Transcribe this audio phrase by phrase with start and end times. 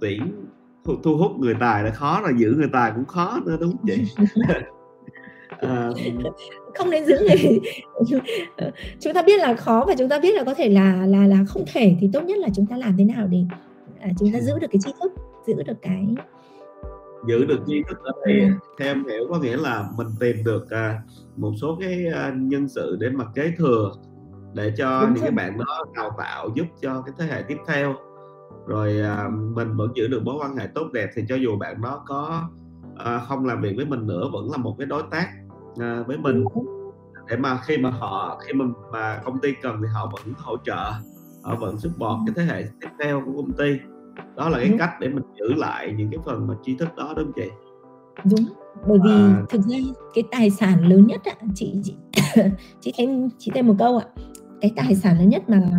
[0.00, 0.46] Tuyển
[0.84, 3.70] thu, thu hút người tài là khó rồi giữ người tài cũng khó nữa đúng
[3.70, 4.24] không chị
[5.48, 5.90] à,
[6.74, 7.60] không nên giữ người
[9.00, 11.44] chúng ta biết là khó và chúng ta biết là có thể là là là
[11.48, 13.38] không thể thì tốt nhất là chúng ta làm thế nào để
[14.00, 15.12] à, chúng ta giữ được cái tri thức
[15.46, 16.06] giữ được cái
[17.26, 18.46] giữ được tri thức ở đây ừ.
[18.78, 21.02] theo em hiểu có nghĩa là mình tìm được à,
[21.36, 23.92] một số cái à, nhân sự để mà kế thừa
[24.54, 25.22] để cho Đúng những rồi.
[25.22, 27.94] cái bạn đó đào tạo giúp cho cái thế hệ tiếp theo
[28.66, 31.82] rồi à, mình vẫn giữ được mối quan hệ tốt đẹp thì cho dù bạn
[31.82, 32.48] đó có
[32.96, 35.28] à, không làm việc với mình nữa vẫn là một cái đối tác
[35.80, 36.44] à, với mình.
[37.28, 40.56] Để mà khi mà họ khi mà, mà công ty cần thì họ vẫn hỗ
[40.64, 40.92] trợ
[41.44, 43.78] họ vẫn support cái thế hệ tiếp theo của công ty.
[44.36, 44.78] Đó là cái đúng.
[44.78, 47.50] cách để mình giữ lại những cái phần mà tri thức đó đúng không chị?
[48.24, 48.46] Đúng
[48.86, 49.76] bởi vì à, thực ra
[50.14, 51.94] cái tài sản lớn nhất ạ chị chị
[52.80, 54.06] chị thêm chị thêm một câu ạ.
[54.60, 55.70] Cái tài sản lớn nhất mà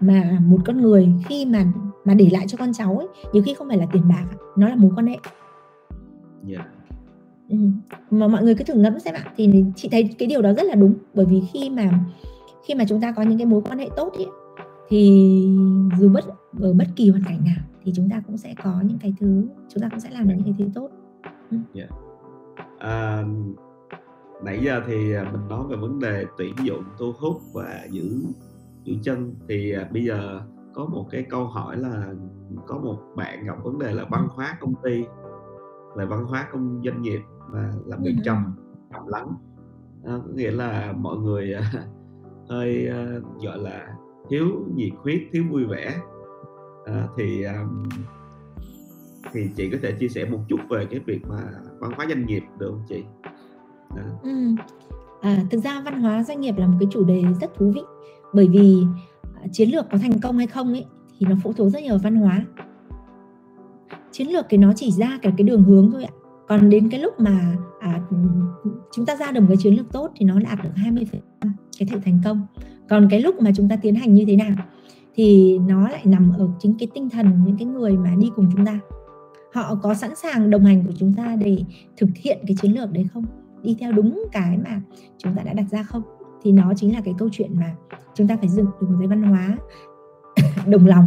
[0.00, 1.64] mà một con người khi mà
[2.10, 4.68] mà để lại cho con cháu ấy nhiều khi không phải là tiền bạc nó
[4.68, 5.18] là mối quan hệ
[6.48, 6.66] yeah.
[7.48, 7.56] Ừ.
[8.10, 10.62] mà mọi người cứ thử ngẫm xem ạ thì chị thấy cái điều đó rất
[10.62, 12.04] là đúng bởi vì khi mà
[12.64, 14.26] khi mà chúng ta có những cái mối quan hệ tốt ấy,
[14.88, 15.00] thì
[15.98, 16.24] dù bất
[16.60, 19.48] ở bất kỳ hoàn cảnh nào thì chúng ta cũng sẽ có những cái thứ
[19.68, 20.88] chúng ta cũng sẽ làm được những cái thứ tốt
[21.50, 21.56] ừ.
[21.74, 21.90] yeah.
[22.78, 23.24] À,
[24.44, 28.24] nãy giờ thì à, mình nói về vấn đề tuyển dụng thu hút và giữ
[28.84, 30.40] giữ chân thì à, bây giờ
[30.74, 32.14] có một cái câu hỏi là
[32.66, 35.04] có một bạn gặp vấn đề là văn hóa công ty
[35.96, 38.54] là văn hóa công doanh nghiệp và làm việc trầm
[38.92, 39.34] trầm lắng
[40.04, 41.54] à, có nghĩa là mọi người
[42.48, 43.94] hơi uh, gọi là
[44.30, 46.00] thiếu nhiệt huyết thiếu vui vẻ
[46.84, 47.82] à, thì um,
[49.32, 51.42] thì chị có thể chia sẻ một chút về cái việc mà
[51.78, 53.04] văn hóa doanh nghiệp được không chị
[53.96, 54.04] à.
[54.22, 54.30] Ừ.
[55.20, 57.82] À, thực ra văn hóa doanh nghiệp là một cái chủ đề rất thú vị
[58.32, 59.09] bởi vì à,
[59.52, 60.84] chiến lược có thành công hay không ấy
[61.18, 62.44] thì nó phụ thuộc rất nhiều vào văn hóa.
[64.12, 66.12] Chiến lược thì nó chỉ ra cả cái đường hướng thôi ạ.
[66.48, 68.00] Còn đến cái lúc mà à,
[68.92, 71.04] chúng ta ra được một cái chiến lược tốt thì nó đạt được 20%
[71.78, 72.46] cái thể thành công.
[72.88, 74.56] Còn cái lúc mà chúng ta tiến hành như thế nào
[75.14, 78.46] thì nó lại nằm ở chính cái tinh thần những cái người mà đi cùng
[78.56, 78.80] chúng ta.
[79.54, 81.58] Họ có sẵn sàng đồng hành của chúng ta để
[81.96, 83.24] thực hiện cái chiến lược đấy không?
[83.62, 84.80] Đi theo đúng cái mà
[85.18, 86.02] chúng ta đã đặt ra không?
[86.42, 87.74] Thì nó chính là cái câu chuyện mà
[88.14, 89.56] chúng ta phải dựng được một cái văn hóa
[90.66, 91.04] đồng lòng.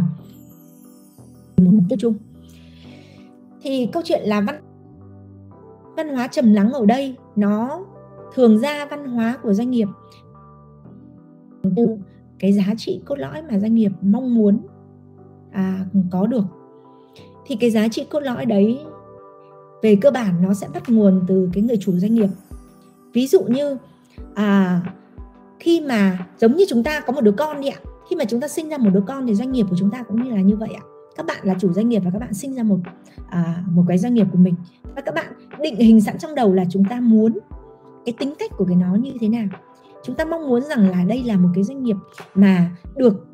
[1.56, 2.14] Một mục tiêu chung.
[3.62, 4.60] Thì câu chuyện là văn
[5.96, 7.84] văn hóa trầm lắng ở đây nó
[8.34, 9.88] thường ra văn hóa của doanh nghiệp.
[11.76, 11.86] Từ
[12.38, 14.58] cái giá trị cốt lõi mà doanh nghiệp mong muốn
[15.52, 16.44] à, có được.
[17.46, 18.80] Thì cái giá trị cốt lõi đấy
[19.82, 22.28] về cơ bản nó sẽ bắt nguồn từ cái người chủ doanh nghiệp.
[23.12, 23.76] Ví dụ như
[24.34, 24.80] à,
[25.58, 27.78] khi mà giống như chúng ta có một đứa con đi ạ
[28.10, 30.02] khi mà chúng ta sinh ra một đứa con thì doanh nghiệp của chúng ta
[30.02, 30.82] cũng như là như vậy ạ.
[31.16, 32.78] Các bạn là chủ doanh nghiệp và các bạn sinh ra một
[33.28, 34.54] à, một cái doanh nghiệp của mình.
[34.96, 35.26] Và các bạn
[35.60, 37.38] định hình sẵn trong đầu là chúng ta muốn
[38.06, 39.46] cái tính cách của cái nó như thế nào.
[40.04, 41.96] Chúng ta mong muốn rằng là đây là một cái doanh nghiệp
[42.34, 43.26] mà được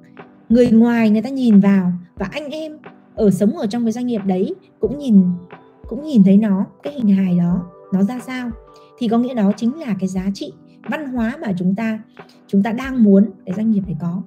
[0.49, 2.79] người ngoài người ta nhìn vào và anh em
[3.15, 5.23] ở sống ở trong cái doanh nghiệp đấy cũng nhìn
[5.89, 8.51] cũng nhìn thấy nó cái hình hài đó nó ra sao.
[8.99, 10.53] Thì có nghĩa đó chính là cái giá trị
[10.89, 11.99] văn hóa mà chúng ta
[12.47, 14.23] chúng ta đang muốn cái doanh nghiệp phải có.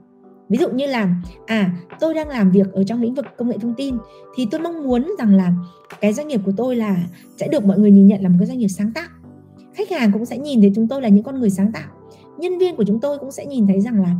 [0.50, 1.16] Ví dụ như là
[1.46, 3.98] à tôi đang làm việc ở trong lĩnh vực công nghệ thông tin
[4.36, 5.54] thì tôi mong muốn rằng là
[6.02, 6.98] cái doanh nghiệp của tôi là
[7.38, 9.08] sẽ được mọi người nhìn nhận là một cái doanh nghiệp sáng tạo.
[9.74, 11.90] Khách hàng cũng sẽ nhìn thấy chúng tôi là những con người sáng tạo.
[12.38, 14.16] Nhân viên của chúng tôi cũng sẽ nhìn thấy rằng là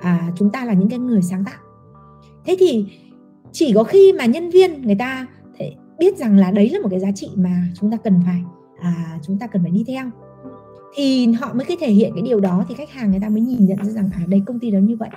[0.00, 1.58] à, chúng ta là những cái người sáng tạo.
[2.46, 2.86] Thế thì
[3.52, 5.26] chỉ có khi mà nhân viên người ta
[5.98, 8.42] biết rằng là đấy là một cái giá trị mà chúng ta cần phải
[8.80, 10.10] à, chúng ta cần phải đi theo
[10.94, 13.40] thì họ mới cái thể hiện cái điều đó thì khách hàng người ta mới
[13.40, 15.08] nhìn nhận ra rằng à đây công ty đó như vậy.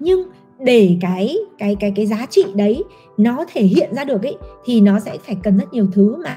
[0.00, 0.28] Nhưng
[0.58, 2.84] để cái cái cái cái giá trị đấy
[3.16, 6.36] nó thể hiện ra được ấy thì nó sẽ phải cần rất nhiều thứ mà.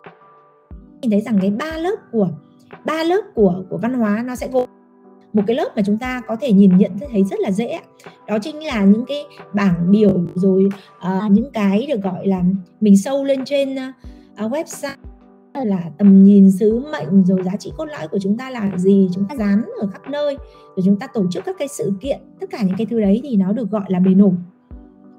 [1.02, 2.30] Nhìn thấy rằng cái ba lớp của
[2.86, 4.70] ba lớp của của văn hóa nó sẽ gồm
[5.34, 7.80] một cái lớp mà chúng ta có thể nhìn nhận thấy rất là dễ
[8.28, 12.44] đó chính là những cái bảng biểu rồi uh, những cái được gọi là
[12.82, 13.76] mình sâu lên trên
[14.46, 14.96] uh, website
[15.66, 19.10] là tầm nhìn sứ mệnh rồi giá trị cốt lõi của chúng ta là gì,
[19.14, 20.38] chúng ta dán ở khắp nơi,
[20.76, 23.22] rồi chúng ta tổ chức các cái sự kiện, tất cả những cái thứ đấy
[23.24, 24.34] thì nó được gọi là bề nổi.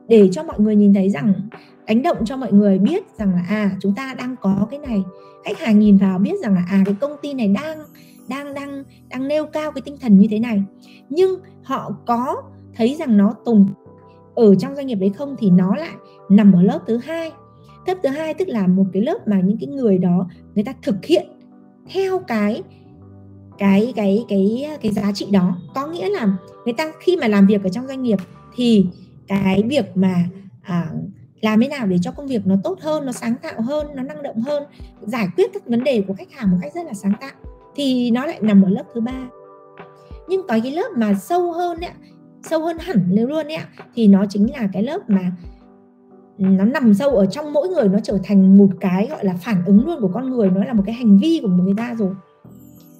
[0.09, 1.33] Để cho mọi người nhìn thấy rằng,
[1.87, 5.03] đánh động cho mọi người biết rằng là à chúng ta đang có cái này.
[5.45, 7.79] Khách hàng nhìn vào biết rằng là à cái công ty này đang
[8.29, 10.63] đang đang đang nêu cao cái tinh thần như thế này.
[11.09, 12.43] Nhưng họ có
[12.75, 13.67] thấy rằng nó tồn
[14.35, 15.95] ở trong doanh nghiệp đấy không thì nó lại
[16.29, 17.33] nằm ở lớp thứ hai
[17.89, 20.73] lớp thứ hai tức là một cái lớp mà những cái người đó người ta
[20.83, 21.27] thực hiện
[21.93, 22.63] theo cái
[23.59, 25.57] cái cái cái cái giá trị đó.
[25.75, 28.19] Có nghĩa là người ta khi mà làm việc ở trong doanh nghiệp
[28.55, 28.87] thì
[29.29, 30.25] cái việc mà
[30.63, 30.91] à,
[31.41, 34.03] làm thế nào để cho công việc nó tốt hơn nó sáng tạo hơn nó
[34.03, 34.63] năng động hơn
[35.01, 37.33] giải quyết các vấn đề của khách hàng một cách rất là sáng tạo
[37.75, 39.29] thì nó lại nằm ở lớp thứ ba.
[40.29, 41.91] Nhưng có cái lớp mà sâu hơn ấy,
[42.43, 43.59] sâu hơn hẳn nếu luôn ấy,
[43.95, 45.33] thì nó chính là cái lớp mà
[46.39, 49.65] nó nằm sâu ở trong mỗi người, nó trở thành một cái gọi là phản
[49.65, 52.15] ứng luôn của con người, nó là một cái hành vi của người ta rồi.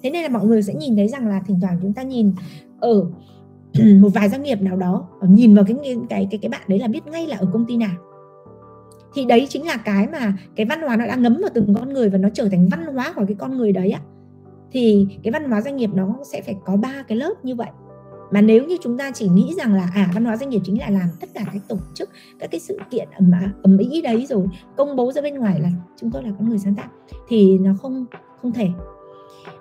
[0.03, 2.33] Thế nên là mọi người sẽ nhìn thấy rằng là thỉnh thoảng chúng ta nhìn
[2.79, 3.05] ở
[4.01, 5.75] một vài doanh nghiệp nào đó ờ, nhìn vào cái
[6.09, 7.95] cái cái cái bạn đấy là biết ngay là ở công ty nào.
[9.13, 11.93] Thì đấy chính là cái mà cái văn hóa nó đã ngấm vào từng con
[11.93, 14.01] người và nó trở thành văn hóa của cái con người đấy á.
[14.71, 17.69] Thì cái văn hóa doanh nghiệp nó sẽ phải có ba cái lớp như vậy
[18.31, 20.79] mà nếu như chúng ta chỉ nghĩ rằng là à văn hóa doanh nghiệp chính
[20.79, 22.09] là làm tất cả các tổ chức
[22.39, 24.47] các cái sự kiện ẩm à, ẩm ý đấy rồi
[24.77, 26.87] công bố ra bên ngoài là chúng tôi là con người sáng tạo
[27.27, 28.05] thì nó không
[28.41, 28.67] không thể.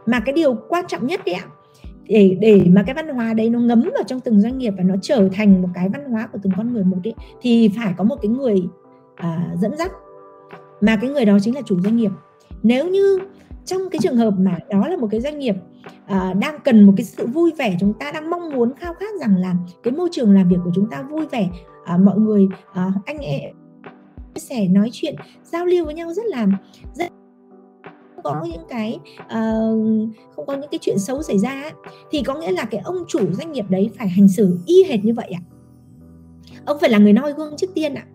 [0.07, 1.47] Mà cái điều quan trọng nhất đấy ạ
[2.09, 4.83] để để mà cái văn hóa đấy nó ngấm vào trong từng doanh nghiệp và
[4.83, 7.95] nó trở thành một cái văn hóa của từng con người một ấy, thì phải
[7.97, 8.63] có một cái người
[9.17, 9.93] à, dẫn dắt.
[10.81, 12.11] Mà cái người đó chính là chủ doanh nghiệp.
[12.63, 13.19] Nếu như
[13.69, 15.55] trong cái trường hợp mà đó là một cái doanh nghiệp
[16.05, 19.21] uh, đang cần một cái sự vui vẻ chúng ta đang mong muốn khao khát
[19.21, 21.49] rằng là cái môi trường làm việc của chúng ta vui vẻ
[21.95, 23.51] uh, mọi người uh, anh em
[24.35, 26.47] chia sẻ nói chuyện giao lưu với nhau rất là
[26.95, 27.09] rất
[28.25, 31.71] có những cái uh, không có những cái chuyện xấu xảy ra
[32.11, 35.05] thì có nghĩa là cái ông chủ doanh nghiệp đấy phải hành xử y hệt
[35.05, 35.41] như vậy ạ.
[36.65, 38.07] Ông phải là người noi gương trước tiên ạ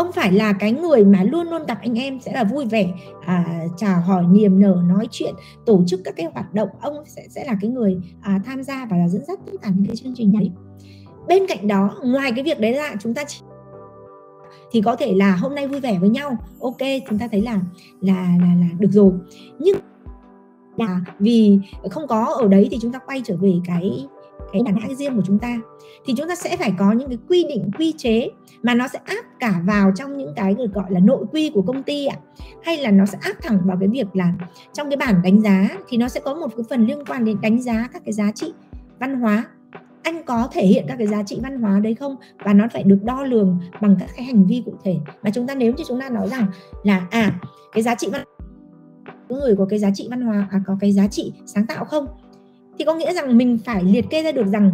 [0.00, 2.88] ông phải là cái người mà luôn luôn gặp anh em sẽ là vui vẻ
[3.26, 5.34] à, chào hỏi niềm nở nói chuyện
[5.66, 6.68] tổ chức các cái hoạt động.
[6.80, 9.70] Ông sẽ sẽ là cái người à, tham gia và là dẫn dắt tất cả
[9.76, 10.50] những cái chương trình đấy
[11.28, 13.40] bên cạnh đó ngoài cái việc đấy ra chúng ta chỉ
[14.72, 16.36] thì có thể là hôm nay vui vẻ với nhau.
[16.60, 17.60] Ok chúng ta thấy là
[18.00, 19.12] là là là được rồi.
[19.58, 19.76] Nhưng
[20.76, 21.58] là vì
[21.90, 24.06] không có ở đấy thì chúng ta quay trở về cái
[24.52, 25.60] cái đàn hãng riêng của chúng ta.
[26.06, 28.28] Thì chúng ta sẽ phải có những cái quy định quy chế
[28.62, 31.62] mà nó sẽ áp cả vào trong những cái được gọi là nội quy của
[31.62, 32.16] công ty ạ.
[32.62, 34.32] Hay là nó sẽ áp thẳng vào cái việc là
[34.72, 37.40] trong cái bản đánh giá thì nó sẽ có một cái phần liên quan đến
[37.40, 38.52] đánh giá các cái giá trị
[38.98, 39.44] văn hóa.
[40.02, 42.16] Anh có thể hiện các cái giá trị văn hóa đấy không?
[42.44, 44.96] Và nó phải được đo lường bằng các cái hành vi cụ thể.
[45.22, 46.46] Mà chúng ta nếu như chúng ta nói rằng
[46.82, 47.40] là à
[47.72, 48.24] cái giá trị văn
[49.28, 52.06] người có cái giá trị văn hóa à, có cái giá trị sáng tạo không?
[52.78, 54.70] Thì có nghĩa rằng mình phải liệt kê ra được rằng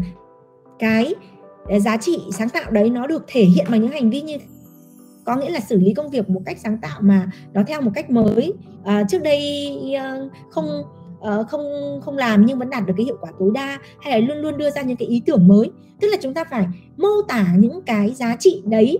[0.79, 1.15] cái
[1.81, 4.39] giá trị sáng tạo đấy nó được thể hiện bằng những hành vi như
[5.27, 7.91] có nghĩa là xử lý công việc một cách sáng tạo mà nó theo một
[7.95, 8.53] cách mới.
[8.85, 10.83] À, trước đây ờ, không
[11.21, 11.63] ờ, không
[12.03, 14.57] không làm nhưng vẫn đạt được cái hiệu quả tối đa hay là luôn luôn
[14.57, 15.71] đưa ra những cái ý tưởng mới.
[16.01, 16.67] Tức là chúng ta phải
[16.97, 18.99] mô tả những cái giá trị đấy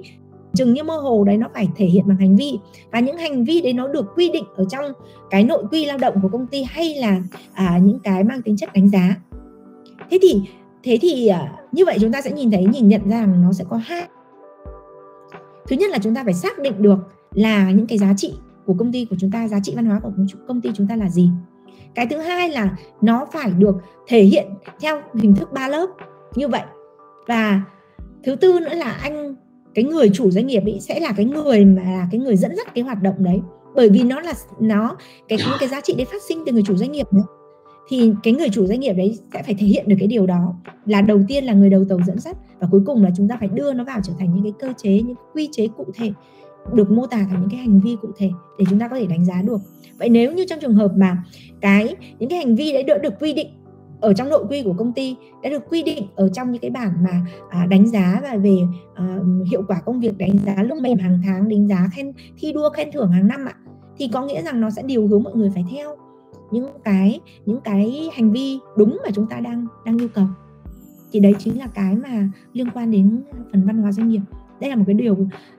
[0.55, 2.59] chừng như mơ hồ đấy nó phải thể hiện bằng hành vi.
[2.93, 4.85] Và những hành vi đấy nó được quy định ở trong
[5.31, 7.21] cái nội quy lao động của công ty hay là
[7.53, 9.17] à, những cái mang tính chất đánh giá.
[10.11, 10.43] Thế thì
[10.87, 13.65] thế thì à, như vậy chúng ta sẽ nhìn thấy, nhìn nhận rằng nó sẽ
[13.69, 14.03] có hai.
[15.69, 16.99] Thứ nhất là chúng ta phải xác định được
[17.33, 18.35] là những cái giá trị
[18.67, 20.11] của công ty của chúng ta, giá trị văn hóa của
[20.49, 21.31] công ty chúng ta là gì.
[21.95, 24.47] Cái thứ hai là nó phải được thể hiện
[24.81, 25.87] theo hình thức ba lớp
[26.35, 26.63] như vậy.
[27.27, 27.63] Và
[28.25, 29.35] thứ tư nữa là anh,
[29.75, 32.57] cái người chủ doanh nghiệp ấy sẽ là cái người mà là cái người dẫn
[32.57, 33.41] dắt cái hoạt động đấy.
[33.75, 34.97] Bởi vì nó là, nó,
[35.29, 37.25] cái, những cái giá trị đấy phát sinh từ người chủ doanh nghiệp nữa
[37.89, 40.55] thì cái người chủ doanh nghiệp đấy sẽ phải thể hiện được cái điều đó.
[40.87, 43.37] Là đầu tiên là người đầu tàu dẫn dắt và cuối cùng là chúng ta
[43.41, 46.13] phải đưa nó vào trở thành những cái cơ chế những quy chế cụ thể
[46.73, 49.07] được mô tả thành những cái hành vi cụ thể để chúng ta có thể
[49.07, 49.61] đánh giá được.
[49.99, 51.25] Vậy nếu như trong trường hợp mà
[51.61, 53.49] cái những cái hành vi đấy được được quy định
[54.01, 56.71] ở trong nội quy của công ty đã được quy định ở trong những cái
[56.71, 58.59] bảng mà à, đánh giá và về
[58.95, 59.19] à,
[59.51, 62.71] hiệu quả công việc đánh giá lương mềm hàng tháng đánh giá khen thi đua
[62.71, 63.55] khen thưởng hàng năm ạ
[63.99, 66.06] thì có nghĩa rằng nó sẽ điều hướng mọi người phải theo
[66.51, 70.27] những cái những cái hành vi đúng mà chúng ta đang đang yêu cầu.
[71.13, 73.23] Thì đấy chính là cái mà liên quan đến
[73.53, 74.21] phần văn hóa doanh nghiệp.
[74.61, 75.17] Đây là một cái điều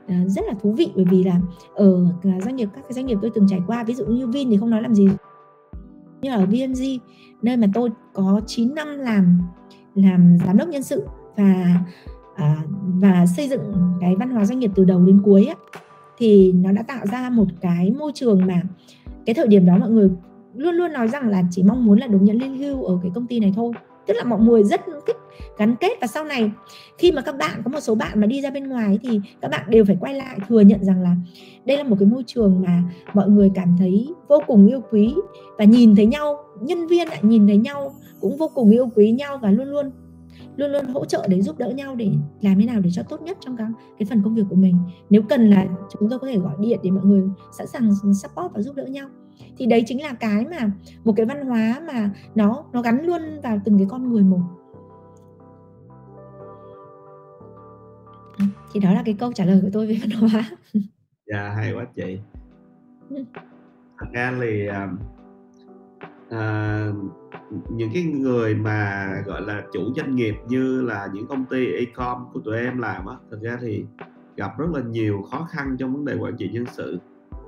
[0.08, 1.42] ờ, rất là thú vị bởi vì là
[1.76, 4.28] ở ờ, doanh nghiệp các cái doanh nghiệp tôi từng trải qua ví dụ như
[4.28, 5.08] Vin thì không nói làm gì.
[6.22, 6.84] Như ở VNG
[7.42, 9.40] nơi mà tôi có 9 năm làm
[9.96, 11.80] làm giám đốc nhân sự và
[12.36, 15.56] à, và xây dựng cái văn hóa doanh nghiệp từ đầu đến cuối á,
[16.18, 18.62] thì nó đã tạo ra một cái môi trường mà
[19.26, 20.10] cái thời điểm đó mọi người
[20.58, 23.12] luôn luôn nói rằng là chỉ mong muốn là được nhận lương hưu ở cái
[23.16, 23.74] công ty này thôi.
[24.08, 25.16] Tức là mọi người rất thích
[25.58, 25.92] gắn kết.
[26.02, 26.52] Và sau này
[26.98, 29.52] khi mà các bạn có một số bạn mà đi ra bên ngoài thì các
[29.52, 31.16] bạn đều phải quay lại thừa nhận rằng là
[31.66, 32.84] đây là một cái môi trường mà
[33.14, 35.16] mọi người cảm thấy vô cùng yêu quý
[35.58, 39.12] và nhìn thấy nhau nhân viên lại nhìn thấy nhau cũng vô cùng yêu quý
[39.12, 39.92] nhau và luôn luôn
[40.58, 42.12] luôn luôn hỗ trợ để giúp đỡ nhau để
[42.42, 43.68] làm thế nào để cho tốt nhất trong cái,
[44.00, 44.76] cái phần công việc của mình.
[45.10, 47.24] Nếu cần là chúng tôi có thể gọi điện để mọi người
[47.58, 49.10] sẵn sàng support và giúp đỡ nhau
[49.58, 50.72] thì đấy chính là cái mà
[51.04, 54.42] một cái văn hóa mà nó nó gắn luôn vào từng cái con người một
[58.40, 60.50] ừ, thì đó là cái câu trả lời của tôi về văn hóa.
[61.26, 62.20] Dạ hay quá chị.
[64.00, 64.90] Thật ra thì à,
[66.30, 66.92] à
[67.70, 72.26] những cái người mà gọi là chủ doanh nghiệp như là những công ty ecom
[72.34, 73.86] của tụi em làm á thật ra thì
[74.36, 77.00] gặp rất là nhiều khó khăn trong vấn đề quản trị nhân sự.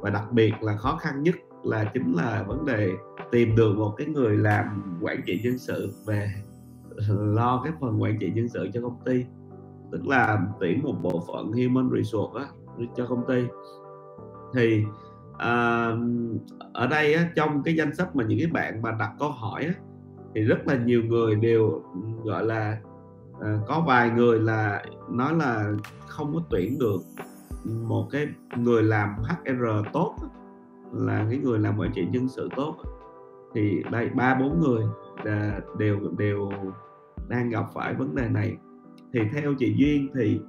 [0.02, 2.92] Và đặc biệt là khó khăn nhất là chính là vấn đề
[3.32, 6.30] tìm được một cái người làm quản trị nhân sự về
[7.10, 9.26] lo cái phần quản trị nhân sự cho công ty.
[9.92, 12.48] Tức là tuyển một bộ phận human resource á,
[12.96, 13.44] cho công ty.
[14.54, 14.84] Thì
[15.38, 15.92] à,
[16.74, 19.66] ở đây á, trong cái danh sách mà những cái bạn mà đặt câu hỏi
[19.66, 19.74] á,
[20.36, 21.84] thì rất là nhiều người đều
[22.24, 22.78] gọi là
[23.42, 25.72] à, có vài người là nói là
[26.08, 27.00] không có tuyển được
[27.66, 30.16] một cái người làm HR tốt
[30.94, 32.76] là cái người làm quản trị nhân sự tốt.
[33.54, 34.84] Thì đây ba bốn người
[35.24, 36.52] là đều đều
[37.28, 38.58] đang gặp phải vấn đề này.
[39.14, 40.40] Thì theo chị duyên thì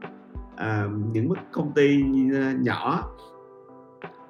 [0.56, 2.02] à, những công ty
[2.34, 3.10] à, nhỏ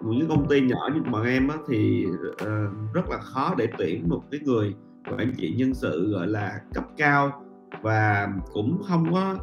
[0.00, 4.08] những công ty nhỏ như bọn em á, thì uh, rất là khó để tuyển
[4.08, 4.74] một cái người
[5.10, 7.44] quản trị nhân sự gọi là cấp cao
[7.82, 9.36] và cũng không có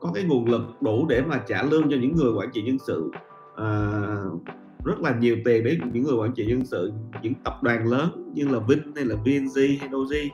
[0.00, 2.78] có cái nguồn lực đủ để mà trả lương cho những người quản trị nhân
[2.78, 3.10] sự.
[3.52, 4.42] Uh,
[4.88, 6.92] rất là nhiều tiền để những người quản trị nhân sự
[7.22, 10.28] những tập đoàn lớn như là Vin hay là VNG hay Doji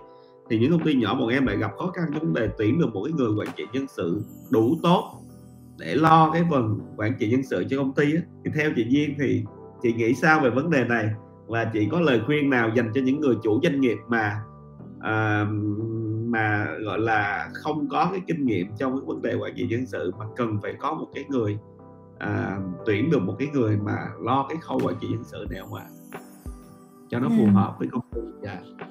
[0.50, 2.80] thì những công ty nhỏ bọn em lại gặp khó khăn trong vấn đề tuyển
[2.80, 5.20] được một cái người quản trị nhân sự đủ tốt
[5.78, 8.23] để lo cái phần quản trị nhân sự cho công ty á.
[8.44, 9.44] thì theo chị Duyên thì
[9.82, 11.11] chị nghĩ sao về vấn đề này
[11.46, 14.40] và chị có lời khuyên nào dành cho những người chủ doanh nghiệp mà
[15.00, 15.46] à,
[16.26, 19.87] mà gọi là không có cái kinh nghiệm trong cái vấn đề quản trị nhân
[19.87, 21.58] sự mà cần phải có một cái người
[22.18, 25.61] à, tuyển được một cái người mà lo cái khâu quản trị nhân sự này
[25.61, 25.87] không ạ
[27.11, 27.52] cho nó phù à.
[27.52, 28.59] hợp với công ty yeah.
[28.78, 28.87] Dạ.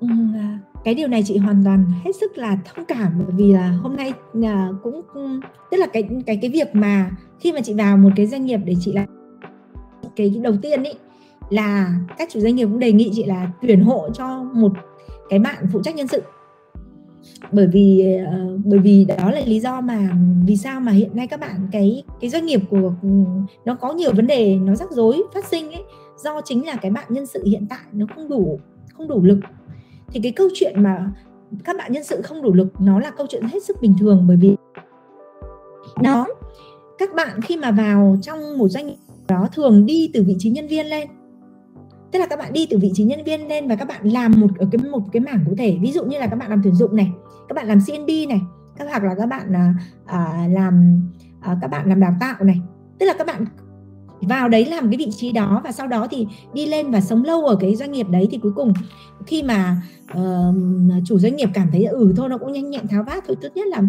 [0.00, 3.52] Ừ, à, cái điều này chị hoàn toàn hết sức là thông cảm bởi vì
[3.52, 4.12] là hôm nay
[4.42, 5.02] à, cũng
[5.70, 8.60] tức là cái cái cái việc mà khi mà chị vào một cái doanh nghiệp
[8.64, 9.06] để chị làm
[10.16, 10.94] cái, đầu tiên ấy
[11.50, 14.72] là các chủ doanh nghiệp cũng đề nghị chị là tuyển hộ cho một
[15.30, 16.22] cái bạn phụ trách nhân sự
[17.52, 20.08] bởi vì uh, bởi vì đó là lý do mà
[20.46, 23.08] vì sao mà hiện nay các bạn cái cái doanh nghiệp của ừ,
[23.64, 25.82] nó có nhiều vấn đề nó rắc rối phát sinh ấy
[26.16, 28.60] do chính là cái bạn nhân sự hiện tại nó không đủ
[29.00, 29.38] không đủ lực.
[30.08, 31.12] Thì cái câu chuyện mà
[31.64, 34.24] các bạn nhân sự không đủ lực nó là câu chuyện hết sức bình thường
[34.28, 34.56] bởi vì
[36.02, 36.26] đó
[36.98, 38.96] các bạn khi mà vào trong một doanh nghiệp
[39.28, 41.08] đó thường đi từ vị trí nhân viên lên
[42.12, 44.32] tức là các bạn đi từ vị trí nhân viên lên và các bạn làm
[44.36, 45.78] một ở cái một cái mảng cụ thể.
[45.80, 47.12] Ví dụ như là các bạn làm tuyển dụng này
[47.50, 48.40] các bạn làm CNB này
[48.76, 49.74] các hoặc là các bạn à,
[50.06, 51.02] à, làm
[51.40, 52.60] à, các bạn làm đào tạo này.
[52.98, 53.44] Tức là các bạn
[54.20, 57.24] vào đấy làm cái vị trí đó và sau đó thì đi lên và sống
[57.24, 58.72] lâu ở cái doanh nghiệp đấy thì cuối cùng
[59.26, 59.82] khi mà
[60.18, 60.54] uh,
[61.04, 63.48] chủ doanh nghiệp cảm thấy ừ thôi nó cũng nhanh nhẹn tháo vát thôi tốt
[63.54, 63.82] nhất là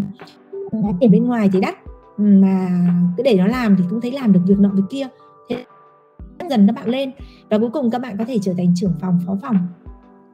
[1.00, 1.76] tiền bên ngoài thì đắt.
[2.18, 2.70] Mà
[3.18, 5.08] cứ để nó làm thì cũng thấy làm được việc nọ việc kia
[6.50, 7.12] dần các bạn lên.
[7.50, 9.58] Và cuối cùng các bạn có thể trở thành trưởng phòng, phó phòng.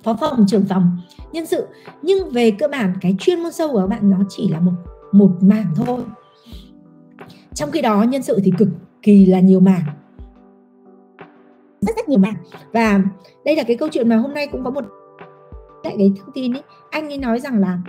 [0.03, 0.97] Phó phòng, trưởng phòng.
[1.31, 1.67] Nhân sự.
[2.01, 4.71] Nhưng về cơ bản, cái chuyên môn sâu của các bạn nó chỉ là một
[5.11, 5.99] một mảng thôi.
[7.53, 8.69] Trong khi đó, nhân sự thì cực
[9.01, 9.83] kỳ là nhiều mảng.
[11.81, 12.35] Rất rất nhiều mảng.
[12.71, 13.01] Và
[13.45, 14.85] đây là cái câu chuyện mà hôm nay cũng có một
[15.83, 16.63] lại cái thông tin ấy.
[16.89, 17.79] Anh ấy nói rằng là,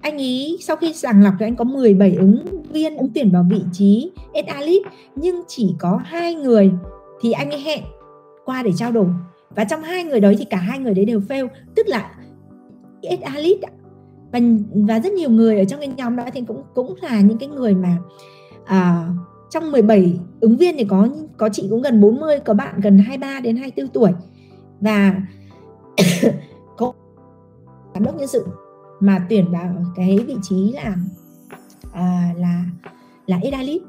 [0.00, 3.46] anh ấy sau khi sàng lọc thì anh có 17 ứng viên ứng tuyển vào
[3.50, 4.82] vị trí SA lead
[5.16, 6.70] nhưng chỉ có hai người
[7.22, 7.84] thì anh ấy hẹn
[8.44, 9.06] qua để trao đổi.
[9.50, 11.48] Và trong hai người đấy thì cả hai người đấy đều fail.
[11.74, 12.14] Tức là
[13.02, 13.58] SA lead
[14.32, 14.40] và
[14.74, 17.48] và rất nhiều người ở trong cái nhóm đó thì cũng cũng là những cái
[17.48, 17.98] người mà
[18.64, 19.08] à,
[19.50, 23.40] trong 17 ứng viên thì có có chị cũng gần 40 có bạn gần 23
[23.40, 24.12] đến 24 tuổi.
[24.80, 25.22] Và
[26.76, 26.92] có
[27.94, 28.46] giám đốc nhân sự
[29.00, 30.96] mà tuyển vào cái vị trí là
[31.92, 32.64] à, là
[33.26, 33.82] là Edalit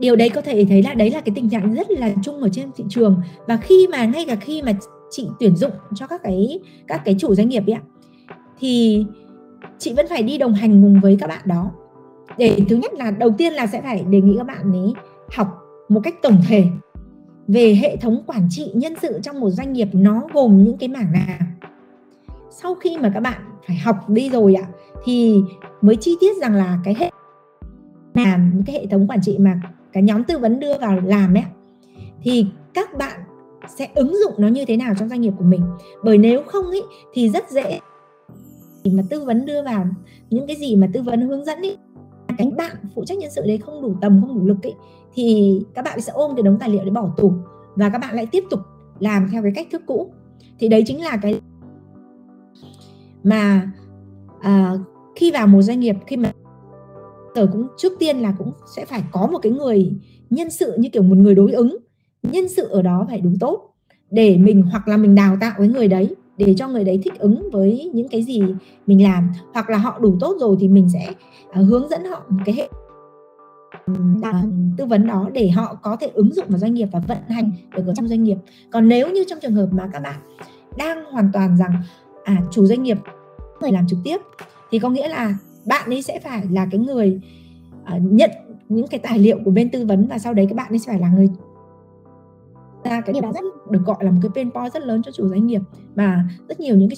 [0.00, 2.48] điều đấy có thể thấy là đấy là cái tình trạng rất là chung ở
[2.52, 3.22] trên thị trường.
[3.46, 4.72] Và khi mà, ngay cả khi mà
[5.10, 7.76] chị tuyển dụng cho các cái các cái chủ doanh nghiệp ấy
[8.58, 9.04] thì
[9.78, 11.70] chị vẫn phải đi đồng hành cùng với các bạn đó.
[12.38, 14.92] Để thứ nhất là, đầu tiên là sẽ phải đề nghị các bạn ấy
[15.36, 15.48] học
[15.88, 16.64] một cách tổng thể
[17.48, 20.88] về hệ thống quản trị nhân sự trong một doanh nghiệp nó gồm những cái
[20.88, 21.38] mảng nào.
[22.50, 24.66] Sau khi mà các bạn phải học đi rồi ạ,
[25.04, 25.42] thì
[25.80, 27.10] mới chi tiết rằng là cái hệ,
[28.14, 29.60] làm cái hệ thống quản trị mà
[29.92, 31.44] cái nhóm tư vấn đưa vào làm ấy
[32.22, 33.20] thì các bạn
[33.68, 35.62] sẽ ứng dụng nó như thế nào trong doanh nghiệp của mình?
[36.04, 36.82] Bởi nếu không ấy
[37.12, 37.80] thì rất dễ
[38.84, 39.86] mà tư vấn đưa vào
[40.30, 41.76] những cái gì mà tư vấn hướng dẫn ấy
[42.38, 44.74] cái bạn phụ trách nhân sự đấy không đủ tầm không đủ lực ấy
[45.14, 47.32] thì các bạn sẽ ôm cái đống tài liệu để bỏ tủ
[47.76, 48.60] và các bạn lại tiếp tục
[48.98, 50.12] làm theo cái cách thức cũ.
[50.58, 51.40] Thì đấy chính là cái
[53.22, 53.70] mà
[54.40, 54.74] à,
[55.16, 56.32] khi vào một doanh nghiệp khi mà
[57.34, 59.92] tớ cũng trước tiên là cũng sẽ phải có một cái người
[60.30, 61.76] nhân sự như kiểu một người đối ứng.
[62.22, 63.74] Nhân sự ở đó phải đủ tốt
[64.10, 67.18] để mình hoặc là mình đào tạo với người đấy để cho người đấy thích
[67.18, 68.42] ứng với những cái gì
[68.86, 69.30] mình làm.
[69.52, 71.12] Hoặc là họ đủ tốt rồi thì mình sẽ
[71.48, 72.68] uh, hướng dẫn họ một cái hệ
[74.76, 77.50] tư vấn đó để họ có thể ứng dụng vào doanh nghiệp và vận hành
[77.76, 78.36] được ở trong doanh nghiệp.
[78.70, 80.20] Còn nếu như trong trường hợp mà các bạn
[80.78, 81.82] đang hoàn toàn rằng
[82.24, 82.98] à chủ doanh nghiệp
[83.60, 84.20] người làm trực tiếp
[84.70, 85.34] thì có nghĩa là
[85.66, 87.20] bạn ấy sẽ phải là cái người
[87.96, 88.30] uh, nhận
[88.68, 90.92] những cái tài liệu của bên tư vấn và sau đấy các bạn ấy sẽ
[90.92, 91.28] phải là người
[92.84, 95.12] ra cái điều đó rất được gọi là một cái pain point rất lớn cho
[95.12, 95.60] chủ doanh nghiệp
[95.94, 96.96] và rất nhiều những cái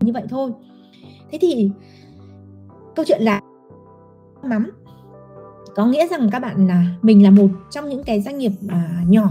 [0.00, 0.52] như vậy thôi.
[1.30, 1.70] Thế thì
[2.96, 3.40] câu chuyện là
[4.42, 4.70] mắm
[5.74, 9.04] có nghĩa rằng các bạn là mình là một trong những cái doanh nghiệp à,
[9.08, 9.30] nhỏ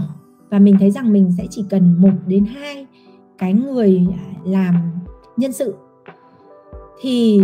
[0.50, 2.86] và mình thấy rằng mình sẽ chỉ cần một đến hai
[3.38, 4.06] cái người
[4.44, 4.74] làm
[5.36, 5.74] nhân sự.
[7.00, 7.42] Thì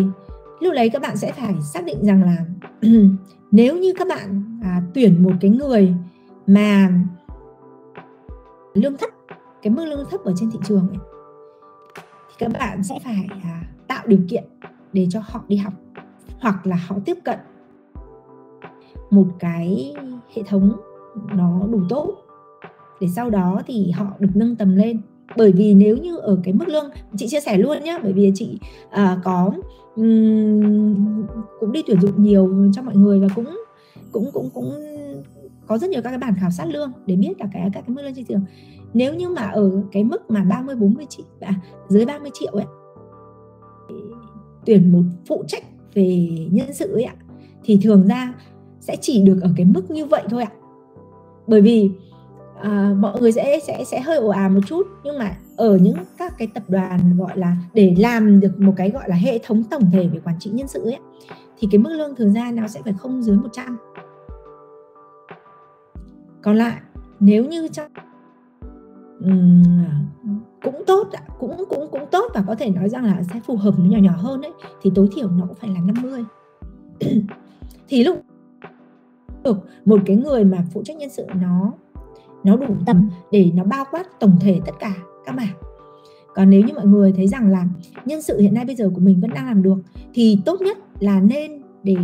[0.61, 2.37] lúc đấy các bạn sẽ phải xác định rằng là
[3.51, 5.95] nếu như các bạn à, tuyển một cái người
[6.47, 6.93] mà
[8.75, 9.11] lương thấp
[9.63, 10.99] cái mức lương thấp ở trên thị trường ấy,
[12.29, 14.45] thì các bạn sẽ phải à, tạo điều kiện
[14.93, 15.73] để cho họ đi học
[16.41, 17.39] hoặc là họ tiếp cận
[19.11, 19.95] một cái
[20.35, 20.73] hệ thống
[21.35, 22.17] nó đủ tốt.
[23.01, 25.01] Để sau đó thì họ được nâng tầm lên.
[25.37, 28.33] Bởi vì nếu như ở cái mức lương chị chia sẻ luôn nhé bởi vì
[28.35, 28.59] chị
[28.91, 29.53] à, có
[29.97, 31.27] um,
[31.61, 33.65] cũng đi tuyển dụng nhiều cho mọi người và cũng
[34.13, 34.73] cũng cũng cũng
[35.67, 37.95] có rất nhiều các cái bản khảo sát lương để biết là cái các cái
[37.97, 38.45] mức lương trên thị trường.
[38.95, 41.55] Nếu như mà ở cái mức mà 30 40 triệu à,
[41.89, 42.67] dưới 30 triệu ấy
[44.67, 45.63] tuyển một phụ trách
[45.95, 47.15] về nhân sự ấy ạ
[47.65, 48.35] thì thường ra
[48.81, 50.51] sẽ chỉ được ở cái mức như vậy thôi ạ.
[51.47, 51.91] Bởi vì
[52.63, 55.97] à, mọi người sẽ sẽ sẽ hơi ồ ạt một chút nhưng mà ở những
[56.19, 59.65] các cái tập đoàn gọi là để làm được một cái gọi là hệ thống
[59.71, 60.99] tổng thể về quản trị nhân sự ấy
[61.59, 63.79] thì cái mức lương thường ra nó sẽ phải không dưới 100
[66.43, 66.81] còn lại
[67.21, 67.93] nếu như trong
[69.21, 69.63] um,
[70.63, 73.75] cũng tốt cũng cũng cũng tốt và có thể nói rằng là sẽ phù hợp
[73.77, 76.25] với nhỏ nhỏ hơn đấy thì tối thiểu nó cũng phải là 50
[77.89, 78.21] thì lúc
[79.45, 81.73] được một cái người mà phụ trách nhân sự nó
[82.45, 84.95] nó đủ tầm để nó bao quát tổng thể tất cả
[85.27, 85.55] các bạn.
[86.35, 87.67] còn nếu như mọi người thấy rằng là
[88.05, 89.79] nhân sự hiện nay bây giờ của mình vẫn đang làm được
[90.15, 91.97] thì tốt nhất là nên để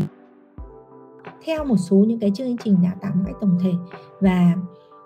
[1.44, 3.72] theo một số những cái chương trình đào tạo một cách tổng thể
[4.20, 4.55] và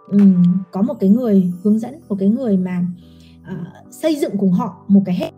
[0.09, 2.87] um, có một cái người hướng dẫn một cái người mà
[3.41, 5.33] uh, xây dựng cùng họ một cái hệ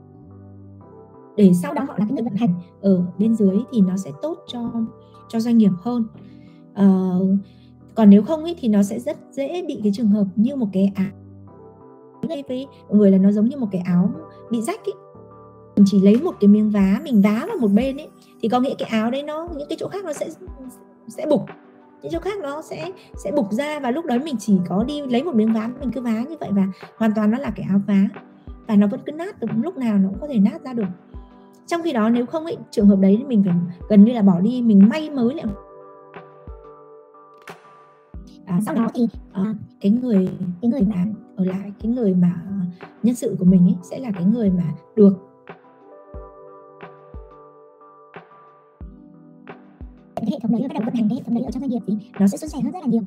[1.37, 4.11] để sau đó họ là cái người vận hành ở bên dưới thì nó sẽ
[4.23, 4.73] tốt cho
[5.29, 6.05] cho doanh nghiệp hơn
[6.73, 7.39] uh,
[7.95, 10.67] còn nếu không ý, thì nó sẽ rất dễ bị cái trường hợp như một
[10.73, 11.22] cái ảo
[12.29, 14.11] đây với người là nó giống như một cái áo
[14.51, 14.95] bị rách ấy.
[15.77, 18.09] Mình chỉ lấy một cái miếng vá, mình vá vào một bên ấy,
[18.41, 20.29] thì có nghĩa cái áo đấy nó, những cái chỗ khác nó sẽ
[21.09, 21.43] sẽ bục.
[22.03, 22.91] Những chỗ khác nó sẽ
[23.25, 25.91] sẽ bục ra và lúc đấy mình chỉ có đi lấy một miếng vá, mình
[25.91, 28.09] cứ vá như vậy và hoàn toàn nó là cái áo vá.
[28.69, 30.89] Và nó vẫn cứ nát được, lúc nào nó cũng có thể nát ra được.
[31.67, 33.55] Trong khi đó nếu không ấy, trường hợp đấy mình phải
[33.89, 35.47] gần như là bỏ đi, mình may mới lại
[38.53, 40.29] à, sau đó thì à, cái người
[40.63, 42.43] cái người làm ở lại cái người mà
[43.03, 44.65] nhân sự của mình ấy sẽ là cái người mà
[44.97, 45.13] được
[50.17, 51.71] cái hệ thống đấy bắt đầu vận hành cái hệ thống đấy ở trong doanh
[51.71, 53.03] nghiệp thì nó sẽ xuân sẻ hơn rất là nhiều.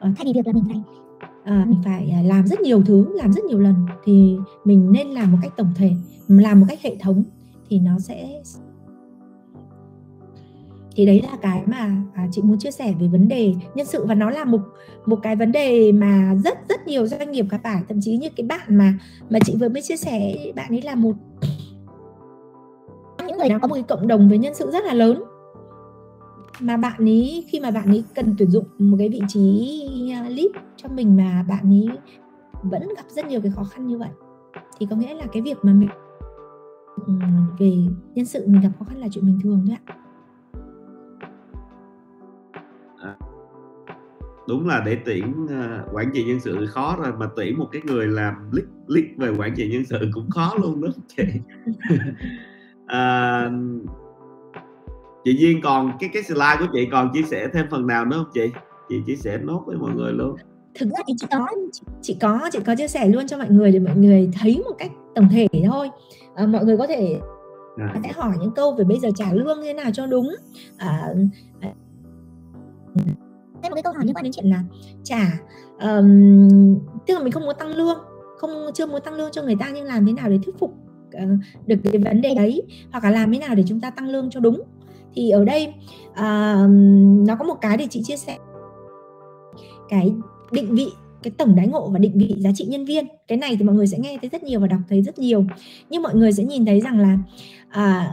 [0.00, 0.82] À, thay vì việc là mình phải
[1.44, 3.74] à, mình phải làm rất nhiều thứ làm rất nhiều lần
[4.04, 5.92] thì mình nên làm một cách tổng thể
[6.28, 7.24] làm một cách hệ thống
[7.68, 8.42] thì nó sẽ
[10.94, 14.06] thì đấy là cái mà à, chị muốn chia sẻ về vấn đề nhân sự
[14.06, 14.60] và nó là một
[15.06, 17.82] một cái vấn đề mà rất rất nhiều doanh nghiệp gặp phải.
[17.88, 18.94] Thậm chí như cái bạn mà
[19.30, 21.12] mà chị vừa mới chia sẻ bạn ấy là một
[23.26, 25.22] những người nào có một cái cộng đồng với nhân sự rất là lớn.
[26.60, 29.78] Mà bạn ấy khi mà bạn ấy cần tuyển dụng một cái vị trí
[30.12, 31.88] à, lead cho mình mà bạn ấy
[32.62, 34.08] vẫn gặp rất nhiều cái khó khăn như vậy
[34.78, 35.88] thì có nghĩa là cái việc mà mình
[37.06, 37.12] ừ,
[37.58, 37.72] về
[38.14, 40.01] nhân sự mình gặp khó khăn là chuyện bình thường thôi ạ.
[44.48, 47.82] Đúng là để tuyển uh, quản trị nhân sự khó rồi mà tuyển một cái
[47.84, 51.24] người làm lead lead về quản trị nhân sự cũng khó luôn đó chị.
[52.86, 53.50] À,
[55.24, 58.16] chị duyên còn cái cái slide của chị còn chia sẻ thêm phần nào nữa
[58.16, 58.50] không chị?
[58.88, 60.36] Chị chia sẻ nốt với mọi người luôn.
[60.74, 61.46] Thực ra thì chị có
[62.02, 64.74] chị có chị có chia sẻ luôn cho mọi người để mọi người thấy một
[64.78, 65.90] cách tổng thể thôi.
[66.34, 67.20] À, mọi người có thể
[67.76, 67.94] à.
[68.02, 70.34] sẽ hỏi những câu về bây giờ trả lương thế nào cho đúng.
[70.78, 71.08] À,
[73.62, 74.62] thêm một cái câu hỏi liên quan đến chuyện là
[75.04, 75.38] trả
[75.80, 77.98] um, tức là mình không muốn tăng lương
[78.38, 80.74] không chưa muốn tăng lương cho người ta nhưng làm thế nào để thuyết phục
[81.16, 84.08] uh, được cái vấn đề đấy hoặc là làm thế nào để chúng ta tăng
[84.08, 84.62] lương cho đúng.
[85.14, 85.74] Thì ở đây
[86.10, 86.70] uh,
[87.26, 88.38] nó có một cái để chị chia sẻ.
[89.88, 90.14] Cái
[90.50, 93.06] định vị cái tổng đáy ngộ và định vị giá trị nhân viên.
[93.28, 95.44] Cái này thì mọi người sẽ nghe thấy rất nhiều và đọc thấy rất nhiều.
[95.90, 97.18] Nhưng mọi người sẽ nhìn thấy rằng là
[97.68, 98.06] uh,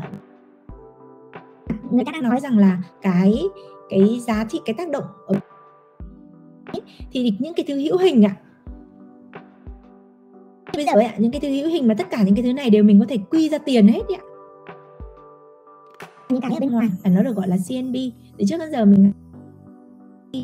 [1.92, 3.44] người ta đang nói rằng là cái
[3.90, 5.36] cái giá trị cái tác động ở
[7.12, 8.42] thì những cái thứ hữu hình ạ à,
[10.76, 12.70] bây giờ ạ những cái thứ hữu hình mà tất cả những cái thứ này
[12.70, 14.22] đều mình có thể quy ra tiền hết ạ.
[16.30, 17.96] Những cái ở bên ngoài và nó được gọi là CNB
[18.38, 19.12] từ trước đến giờ mình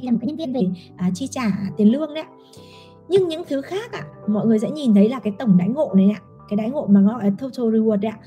[0.03, 0.61] là một cái nhân viên về
[0.97, 2.23] à, chi trả tiền lương đấy
[3.09, 5.91] nhưng những thứ khác ạ mọi người sẽ nhìn thấy là cái tổng đãi ngộ
[5.95, 8.19] này ạ cái đãi ngộ mà gọi là total reward đấy ạ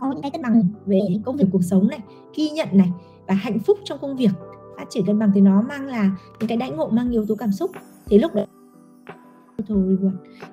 [0.00, 2.00] có những cái cân bằng về công việc cuộc sống này
[2.34, 2.92] ghi nhận này
[3.26, 4.30] và hạnh phúc trong công việc.
[4.76, 7.34] Phát triển cân bằng thì nó mang là những cái đãi ngộ mang yếu tố
[7.34, 7.70] cảm xúc.
[8.06, 8.46] Thì lúc đấy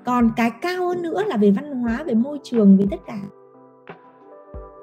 [0.06, 3.22] còn cái cao hơn nữa là về văn hóa về môi trường về tất cả.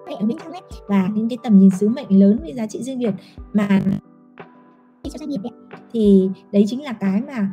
[0.06, 2.82] Ở bên trong ấy và những cái tầm nhìn sứ mệnh lớn về giá trị
[2.82, 3.14] riêng biệt
[3.52, 3.80] mà
[5.02, 5.52] cho doanh nghiệp ấy,
[5.92, 7.52] thì đấy chính là cái mà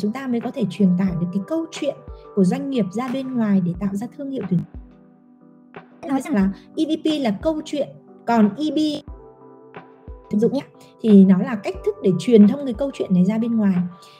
[0.00, 1.96] chúng ta mới có thể truyền tải được cái câu chuyện
[2.34, 4.60] của doanh nghiệp ra bên ngoài để tạo ra thương hiệu tuyển
[6.08, 7.88] nói rằng là EVP là câu chuyện,
[8.26, 8.78] còn EB
[10.30, 10.62] sử dụng nhé,
[11.00, 13.76] thì nó là cách thức để truyền thông cái câu chuyện này ra bên ngoài.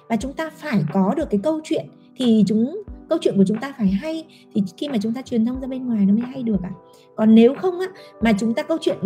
[0.08, 3.60] Và chúng ta phải có được cái câu chuyện, thì chúng, câu chuyện của chúng
[3.60, 6.22] ta phải hay, thì khi mà chúng ta truyền thông ra bên ngoài nó mới
[6.22, 6.70] hay được ạ.
[6.72, 6.78] À.
[7.16, 7.86] còn nếu không á,
[8.20, 8.96] mà chúng ta câu chuyện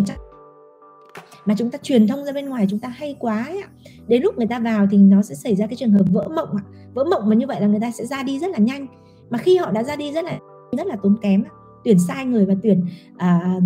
[1.44, 3.68] mà chúng ta truyền thông ra bên ngoài chúng ta hay quá ấy ạ.
[4.06, 6.48] Đến lúc người ta vào thì nó sẽ xảy ra cái trường hợp vỡ mộng
[6.56, 6.62] ạ.
[6.94, 8.86] Vỡ mộng mà như vậy là người ta sẽ ra đi rất là nhanh.
[9.30, 10.38] Mà khi họ đã ra đi rất là
[10.76, 11.44] rất là tốn kém
[11.84, 13.60] tuyển sai người và tuyển à,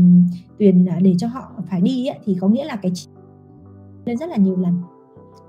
[0.59, 2.93] tuyển à, để cho họ phải đi ấy, thì có nghĩa là cái
[4.05, 4.83] lên rất là nhiều lần.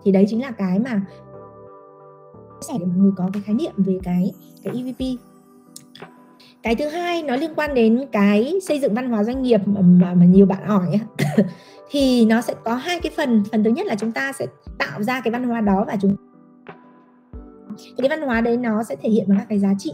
[0.04, 1.02] Thì đấy chính là cái mà
[2.62, 4.32] sẻ để mọi người có cái khái niệm về cái
[4.64, 5.20] cái EVP
[6.64, 9.82] cái thứ hai nó liên quan đến cái xây dựng văn hóa doanh nghiệp mà,
[9.82, 11.00] mà, mà nhiều bạn hỏi
[11.92, 13.44] thì nó sẽ có hai cái phần.
[13.52, 14.46] Phần thứ nhất là chúng ta sẽ
[14.78, 16.16] tạo ra cái văn hóa đó và chúng
[17.80, 19.92] thì cái văn hóa đấy nó sẽ thể hiện bằng các cái giá trị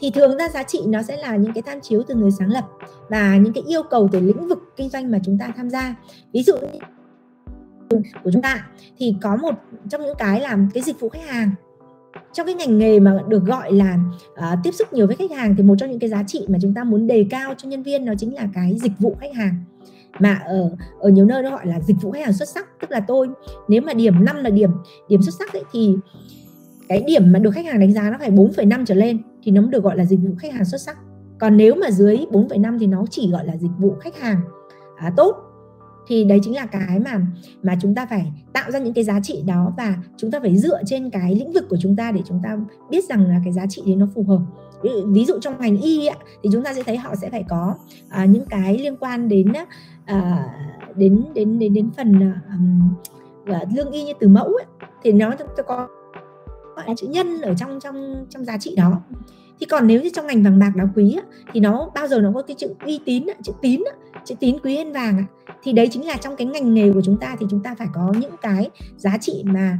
[0.00, 2.50] thì thường ra giá trị nó sẽ là những cái tham chiếu từ người sáng
[2.50, 2.64] lập
[3.08, 5.94] và những cái yêu cầu từ lĩnh vực kinh doanh mà chúng ta tham gia.
[6.32, 6.54] Ví dụ
[8.24, 8.66] của chúng ta
[8.98, 9.54] thì có một
[9.88, 11.50] trong những cái làm cái dịch vụ khách hàng.
[12.32, 13.98] Trong cái ngành nghề mà được gọi là
[14.32, 16.58] uh, tiếp xúc nhiều với khách hàng thì một trong những cái giá trị mà
[16.62, 19.34] chúng ta muốn đề cao cho nhân viên nó chính là cái dịch vụ khách
[19.34, 19.54] hàng.
[20.18, 22.90] Mà ở ở nhiều nơi nó gọi là dịch vụ khách hàng xuất sắc tức
[22.90, 23.28] là tôi
[23.68, 24.70] nếu mà điểm 5 là điểm
[25.08, 25.96] điểm xuất sắc ấy thì
[26.88, 29.62] cái điểm mà được khách hàng đánh giá nó phải 4,5 trở lên thì nó
[29.62, 30.96] được gọi là dịch vụ khách hàng xuất sắc.
[31.38, 34.40] Còn nếu mà dưới 4,5 thì nó chỉ gọi là dịch vụ khách hàng
[34.96, 35.36] à, tốt.
[36.08, 37.20] Thì đấy chính là cái mà
[37.62, 40.56] mà chúng ta phải tạo ra những cái giá trị đó và chúng ta phải
[40.56, 42.58] dựa trên cái lĩnh vực của chúng ta để chúng ta
[42.90, 44.40] biết rằng là cái giá trị đấy nó phù hợp.
[45.06, 47.74] Ví dụ trong ngành y ạ, thì chúng ta sẽ thấy họ sẽ phải có
[48.08, 49.66] à, những cái liên quan đến à,
[50.04, 50.48] à
[50.96, 52.32] đến đến đến đến phần
[53.46, 54.64] à, lương y như từ mẫu ấy,
[55.02, 55.34] thì nó
[55.66, 55.88] có
[56.76, 59.00] gọi là chữ nhân ở trong trong trong giá trị đó.
[59.60, 61.18] Thì còn nếu như trong ngành vàng bạc đá quý
[61.52, 63.80] thì nó bao giờ nó có cái chữ uy tín chữ tín
[64.24, 65.24] chữ tín quý hơn vàng
[65.62, 67.88] thì đấy chính là trong cái ngành nghề của chúng ta thì chúng ta phải
[67.94, 69.78] có những cái giá trị mà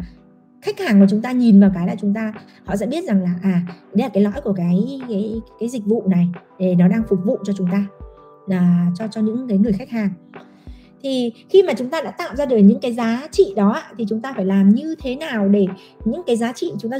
[0.62, 2.32] khách hàng của chúng ta nhìn vào cái là chúng ta,
[2.64, 3.62] họ sẽ biết rằng là à
[3.94, 6.28] đây là cái lõi của cái cái cái dịch vụ này,
[6.58, 7.86] để nó đang phục vụ cho chúng ta,
[8.46, 10.10] là cho cho những cái người khách hàng
[11.06, 14.06] thì khi mà chúng ta đã tạo ra được những cái giá trị đó thì
[14.08, 15.66] chúng ta phải làm như thế nào để
[16.04, 16.98] những cái giá trị chúng ta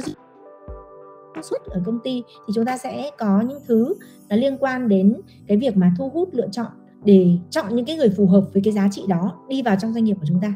[1.41, 3.93] xuất ở công ty thì chúng ta sẽ có những thứ
[4.29, 5.15] nó liên quan đến
[5.47, 6.67] cái việc mà thu hút lựa chọn
[7.05, 9.93] để chọn những cái người phù hợp với cái giá trị đó đi vào trong
[9.93, 10.53] doanh nghiệp của chúng ta.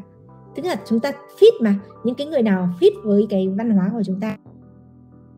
[0.55, 3.89] Tức là chúng ta fit mà những cái người nào fit với cái văn hóa
[3.93, 4.37] của chúng ta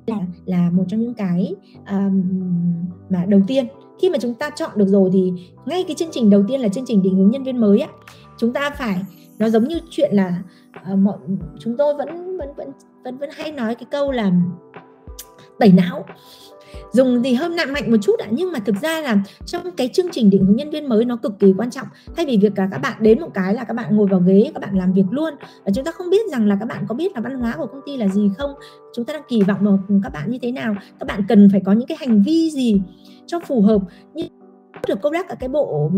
[0.08, 1.56] là là một trong những cái
[1.90, 2.24] um,
[3.10, 3.66] mà đầu tiên
[4.02, 5.34] khi mà chúng ta chọn được rồi thì
[5.66, 7.88] ngay cái chương trình đầu tiên là chương trình định hướng nhân viên mới á
[8.38, 9.02] chúng ta phải
[9.40, 10.44] nó giống như chuyện là
[10.92, 11.18] uh, mọi
[11.60, 12.72] chúng tôi vẫn vẫn vẫn
[13.04, 14.32] vẫn vẫn hay nói cái câu là
[15.60, 16.06] tẩy não.
[16.92, 19.90] Dùng thì hơi nặng mạnh một chút ạ nhưng mà thực ra là trong cái
[19.94, 21.88] chương trình định hướng nhân viên mới nó cực kỳ quan trọng.
[22.16, 24.52] Thay vì việc là các bạn đến một cái là các bạn ngồi vào ghế
[24.54, 25.34] các bạn làm việc luôn
[25.66, 27.66] và chúng ta không biết rằng là các bạn có biết là văn hóa của
[27.66, 28.52] công ty là gì không
[28.96, 31.62] chúng ta đang kỳ vọng vào các bạn như thế nào các bạn cần phải
[31.66, 32.82] có những cái hành vi gì
[33.26, 33.82] cho phù hợp
[34.14, 34.28] như
[34.88, 35.92] được câu đắc ở cái bộ uh,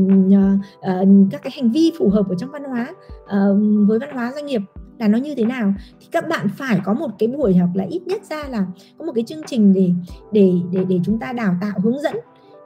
[0.78, 2.88] uh, các cái hành vi phù hợp ở trong văn hóa
[3.24, 4.62] uh, với văn hóa doanh nghiệp
[5.00, 5.74] là nó như thế nào.
[6.00, 8.66] Thì các bạn phải có một cái buổi học là ít nhất ra là
[8.98, 9.92] có một cái chương trình để
[10.32, 12.16] để để để chúng ta đào tạo hướng dẫn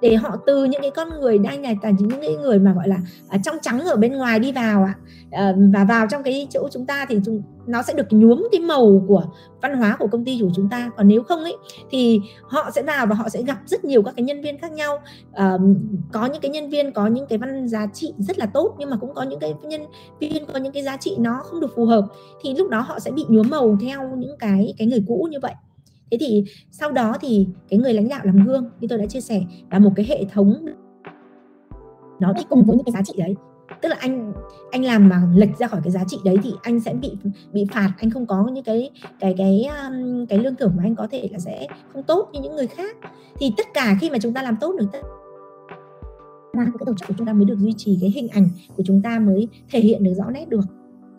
[0.02, 2.98] để họ từ những cái con người đang là những cái người mà gọi là
[3.30, 4.94] à, trong trắng ở bên ngoài đi vào ạ.
[5.32, 8.62] À, và vào trong cái chỗ chúng ta thì chúng, nó sẽ được nhuốm cái
[8.62, 9.24] màu của
[9.62, 10.92] văn hóa của công ty của chúng ta.
[10.98, 11.58] Còn nếu không ấy
[11.92, 14.72] thì họ sẽ vào và họ sẽ gặp rất nhiều các cái nhân viên khác
[14.72, 15.00] nhau.
[15.34, 15.58] À,
[16.12, 18.90] có những cái nhân viên có những cái văn giá trị rất là tốt nhưng
[18.90, 19.82] mà cũng có những cái nhân
[20.20, 22.06] viên có những cái giá trị nó không được phù hợp
[22.42, 25.40] thì lúc đó họ sẽ bị nhuốm màu theo những cái cái người cũ như
[25.42, 25.54] vậy
[26.12, 29.22] thế thì sau đó thì cái người lãnh đạo làm gương như tôi đã chia
[29.22, 29.42] sẻ
[29.72, 30.66] là một cái hệ thống
[32.20, 33.36] nó đi cùng với những cái giá trị đấy.
[33.82, 34.34] Tức là anh
[34.72, 37.12] anh làm mà lệch ra khỏi cái giá trị đấy thì anh sẽ bị
[37.54, 40.96] bị phạt anh không có những cái cái cái um, cái lương thưởng mà anh
[40.96, 42.98] có thể là sẽ không tốt như những người khác.
[43.40, 45.02] Thì tất cả khi mà chúng ta làm tốt được tất
[46.80, 49.02] cái tổ chức của chúng ta mới được duy trì cái hình ảnh của chúng
[49.02, 50.66] ta mới thể hiện được rõ nét được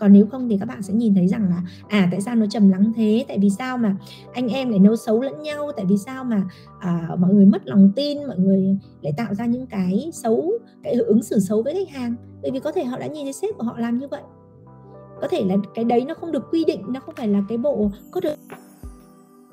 [0.00, 2.46] còn nếu không thì các bạn sẽ nhìn thấy rằng là à tại sao nó
[2.46, 3.24] trầm lắng thế?
[3.28, 3.96] Tại vì sao mà
[4.32, 5.72] anh em lại nấu xấu lẫn nhau?
[5.76, 6.42] Tại vì sao mà
[6.80, 10.94] à, mọi người mất lòng tin mọi người lại tạo ra những cái xấu cái
[10.94, 12.14] ứng xử xấu với khách hàng?
[12.42, 14.22] Bởi vì có thể họ đã nhìn thấy sếp của họ làm như vậy.
[15.20, 17.58] Có thể là cái đấy nó không được quy định nó không phải là cái
[17.58, 18.36] bộ có được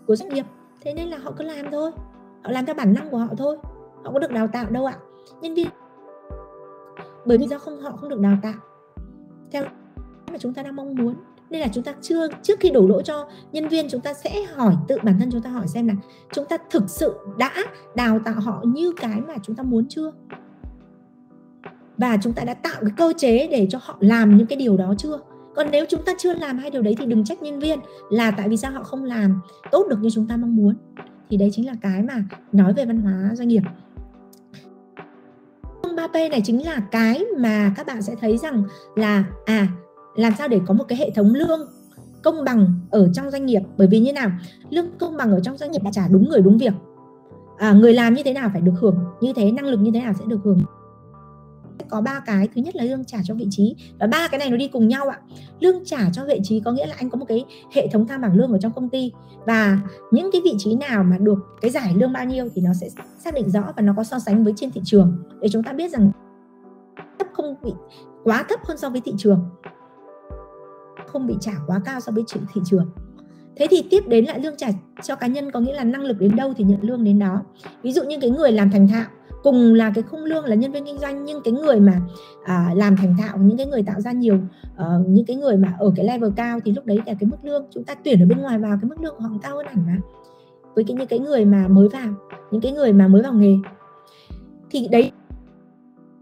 [0.07, 0.45] của doanh nghiệp.
[0.81, 1.91] Thế nên là họ cứ làm thôi.
[2.43, 3.57] Họ làm theo bản năng của họ thôi.
[4.03, 4.97] Họ có được đào tạo đâu ạ?
[5.41, 5.67] Nhân viên.
[7.25, 8.53] Bởi vì do không họ không được đào tạo.
[9.51, 9.63] Theo
[10.31, 11.15] mà chúng ta đang mong muốn.
[11.49, 14.43] Nên là chúng ta chưa, trước khi đổ lỗi cho nhân viên, chúng ta sẽ
[14.55, 15.93] hỏi tự bản thân chúng ta hỏi xem là
[16.33, 17.53] chúng ta thực sự đã
[17.95, 20.11] đào tạo họ như cái mà chúng ta muốn chưa?
[21.97, 24.77] Và chúng ta đã tạo cái cơ chế để cho họ làm những cái điều
[24.77, 25.19] đó chưa?
[25.55, 28.31] Còn nếu chúng ta chưa làm hai điều đấy thì đừng trách nhân viên là
[28.31, 30.75] tại vì sao họ không làm tốt được như chúng ta mong muốn.
[31.29, 33.61] Thì đấy chính là cái mà nói về văn hóa doanh nghiệp.
[35.97, 38.63] 3P này chính là cái mà các bạn sẽ thấy rằng
[38.95, 39.67] là à
[40.17, 41.59] làm sao để có một cái hệ thống lương
[42.23, 43.61] công bằng ở trong doanh nghiệp?
[43.77, 44.31] Bởi vì như nào?
[44.69, 46.73] Lương công bằng ở trong doanh nghiệp là trả đúng người đúng việc.
[47.57, 49.99] À, người làm như thế nào phải được hưởng như thế năng lực như thế
[49.99, 50.59] nào sẽ được hưởng.
[51.89, 52.47] Có ba cái.
[52.55, 53.75] Thứ nhất là lương trả cho vị trí.
[53.99, 55.19] Và ba cái này nó đi cùng nhau ạ.
[55.59, 58.21] Lương trả cho vị trí có nghĩa là anh có một cái hệ thống tham
[58.21, 59.11] bảng lương ở trong công ty.
[59.45, 59.79] Và
[60.11, 62.89] những cái vị trí nào mà được cái giải lương bao nhiêu thì nó sẽ
[63.19, 65.17] xác định rõ và nó có so sánh với trên thị trường.
[65.41, 66.11] Để chúng ta biết rằng
[67.19, 67.71] thấp không bị
[68.23, 69.39] quá thấp hơn so với thị trường
[71.07, 72.85] không bị trả quá cao so với thị trường.
[73.55, 74.67] Thế thì tiếp đến lại lương trả
[75.03, 77.41] cho cá nhân có nghĩa là năng lực đến đâu thì nhận lương đến đó.
[77.83, 79.05] Ví dụ như cái người làm thành thạo
[79.43, 82.01] cùng là cái khung lương là nhân viên kinh doanh nhưng cái người mà
[82.45, 84.35] à, làm thành thạo những cái người tạo ra nhiều
[84.73, 87.37] uh, những cái người mà ở cái level cao thì lúc đấy là cái mức
[87.43, 89.65] lương chúng ta tuyển ở bên ngoài vào cái mức lương của họ cao hơn
[89.69, 89.97] hẳn mà.
[90.75, 92.13] Với cái những cái người mà mới vào
[92.51, 93.55] những cái người mà mới vào nghề.
[94.69, 95.11] Thì đấy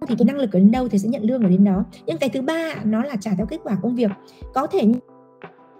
[0.05, 1.83] thì cái năng lực ở đến đâu thì sẽ nhận lương ở đến đó.
[2.05, 4.11] Nhưng cái thứ ba nó là trả theo kết quả công việc.
[4.53, 4.79] Có thể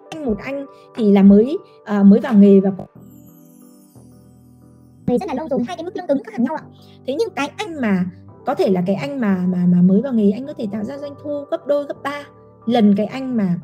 [0.09, 2.71] anh một anh thì là mới uh, mới vào nghề và
[5.07, 6.63] nghề rất là lâu rồi hai cái mức lương cứng khác nhau ạ.
[7.07, 8.05] Thế nhưng cái anh mà
[8.45, 10.83] có thể là cái anh mà mà mà mới vào nghề anh có thể tạo
[10.83, 12.23] ra doanh thu gấp đôi gấp ba.
[12.65, 13.55] Lần cái anh mà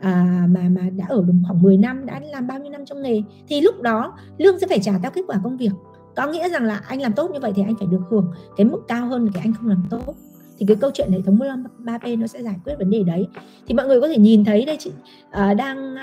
[0.00, 3.02] à, mà mà đã ở được khoảng 10 năm đã làm bao nhiêu năm trong
[3.02, 5.70] nghề thì lúc đó lương sẽ phải trả theo kết quả công việc
[6.18, 8.66] có nghĩa rằng là anh làm tốt như vậy thì anh phải được hưởng cái
[8.66, 10.14] mức cao hơn cái anh không làm tốt.
[10.58, 11.38] Thì cái câu chuyện hệ thống
[11.84, 13.28] 3P nó sẽ giải quyết vấn đề đấy.
[13.66, 14.90] Thì mọi người có thể nhìn thấy đây chị
[15.28, 15.94] uh, đang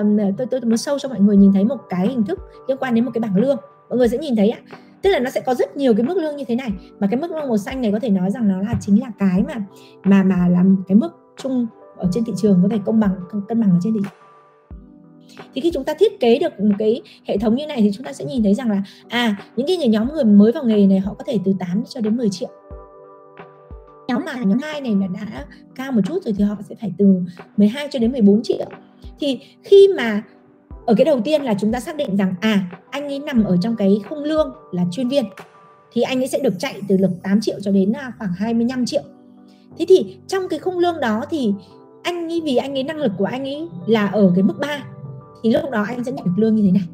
[0.00, 2.38] uh, tôi tôi muốn sâu cho mọi người nhìn thấy một cái hình thức
[2.68, 3.56] liên quan đến một cái bảng lương.
[3.88, 4.58] Mọi người sẽ nhìn thấy ạ.
[5.02, 6.72] Tức là nó sẽ có rất nhiều cái mức lương như thế này.
[6.98, 9.10] Mà cái mức lương màu xanh này có thể nói rằng nó là chính là
[9.18, 9.54] cái mà
[10.04, 13.14] mà mà làm cái mức chung ở trên thị trường có thể công bằng
[13.48, 14.23] cân bằng ở trên thị trường
[15.54, 18.04] thì khi chúng ta thiết kế được một cái hệ thống như này thì chúng
[18.04, 20.98] ta sẽ nhìn thấy rằng là à những cái nhóm người mới vào nghề này
[20.98, 22.48] họ có thể từ 8 cho đến 10 triệu.
[24.08, 26.92] Nhóm mà nhóm hai này là đã cao một chút rồi thì họ sẽ phải
[26.98, 27.22] từ
[27.56, 28.66] 12 cho đến 14 triệu.
[29.20, 30.22] Thì khi mà
[30.86, 33.56] ở cái đầu tiên là chúng ta xác định rằng à anh ấy nằm ở
[33.62, 35.24] trong cái khung lương là chuyên viên,
[35.92, 38.86] thì anh ấy sẽ được chạy từ lực 8 triệu cho đến à, khoảng 25
[38.86, 39.02] triệu.
[39.78, 41.52] Thế thì trong cái khung lương đó thì
[42.02, 44.84] anh ấy, vì anh ấy năng lực của anh ấy là ở cái mức 3
[45.44, 46.88] thì lúc đó anh sẽ nhận được lương như thế này.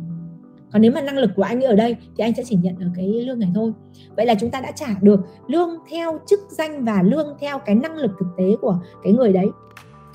[0.72, 2.90] Còn nếu mà năng lực của anh ở đây thì anh sẽ chỉ nhận được
[2.96, 3.72] cái lương này thôi.
[4.16, 7.74] Vậy là chúng ta đã trả được lương theo chức danh và lương theo cái
[7.74, 9.46] năng lực thực tế của cái người đấy.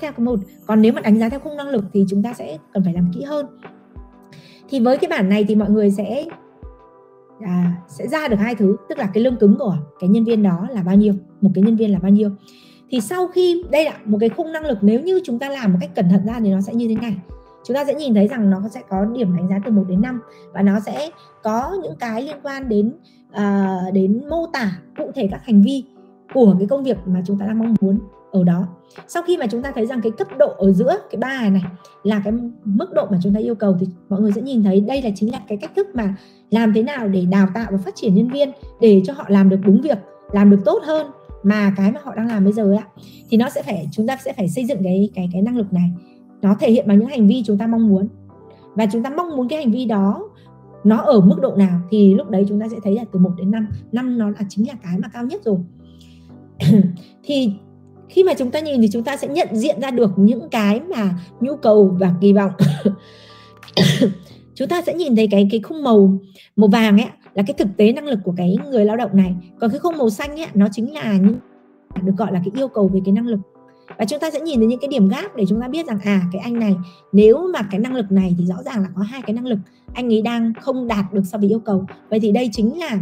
[0.00, 2.34] Theo cái một còn nếu mà đánh giá theo khung năng lực thì chúng ta
[2.34, 3.46] sẽ cần phải làm kỹ hơn.
[4.68, 6.24] Thì với cái bản này thì mọi người sẽ
[7.40, 8.76] à, sẽ ra được hai thứ.
[8.88, 11.14] Tức là cái lương cứng của cái nhân viên đó là bao nhiêu?
[11.40, 12.30] Một cái nhân viên là bao nhiêu?
[12.90, 14.78] Thì sau khi đây là một cái khung năng lực.
[14.82, 16.94] Nếu như chúng ta làm một cách cẩn thận ra thì nó sẽ như thế
[16.94, 17.16] này
[17.66, 20.02] chúng ta sẽ nhìn thấy rằng nó sẽ có điểm đánh giá từ 1 đến
[20.02, 20.20] 5
[20.52, 21.10] và nó sẽ
[21.42, 22.92] có những cái liên quan đến
[23.30, 25.84] uh, đến mô tả cụ thể các hành vi
[26.34, 27.98] của cái công việc mà chúng ta đang mong muốn
[28.32, 28.66] ở đó.
[29.08, 31.62] Sau khi mà chúng ta thấy rằng cái cấp độ ở giữa cái ba này
[32.02, 32.32] là cái
[32.64, 35.10] mức độ mà chúng ta yêu cầu thì mọi người sẽ nhìn thấy đây là
[35.14, 36.14] chính là cái cách thức mà
[36.50, 39.48] làm thế nào để đào tạo và phát triển nhân viên để cho họ làm
[39.48, 39.98] được đúng việc
[40.32, 41.06] làm được tốt hơn
[41.42, 42.86] mà cái mà họ đang làm bây giờ ạ
[43.30, 45.72] thì nó sẽ phải chúng ta sẽ phải xây dựng cái cái cái năng lực
[45.72, 45.90] này
[46.46, 48.08] nó thể hiện bằng những hành vi chúng ta mong muốn.
[48.74, 50.28] Và chúng ta mong muốn cái hành vi đó
[50.84, 53.30] nó ở mức độ nào thì lúc đấy chúng ta sẽ thấy là từ 1
[53.38, 55.58] đến 5 năm nó là chính là cái mà cao nhất rồi.
[57.24, 57.52] Thì
[58.08, 60.80] khi mà chúng ta nhìn thì chúng ta sẽ nhận diện ra được những cái
[60.80, 62.52] mà nhu cầu và kỳ vọng.
[64.54, 66.18] Chúng ta sẽ nhìn thấy cái cái khung màu
[66.56, 69.34] màu vàng ấy, là cái thực tế năng lực của cái người lao động này.
[69.60, 71.36] Còn cái khung màu xanh ấy, nó chính là những,
[72.02, 73.40] được gọi là cái yêu cầu về cái năng lực
[73.98, 75.98] và chúng ta sẽ nhìn thấy những cái điểm gap để chúng ta biết rằng
[76.04, 76.76] à cái anh này,
[77.12, 79.58] nếu mà cái năng lực này thì rõ ràng là có hai cái năng lực.
[79.94, 81.84] Anh ấy đang không đạt được so với yêu cầu.
[82.10, 82.98] Vậy thì đây chính là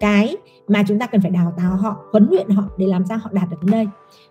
[0.00, 0.36] cái
[0.68, 3.30] mà chúng ta cần phải đào tạo họ, huấn luyện họ để làm sao họ
[3.32, 3.86] đạt được đến đây.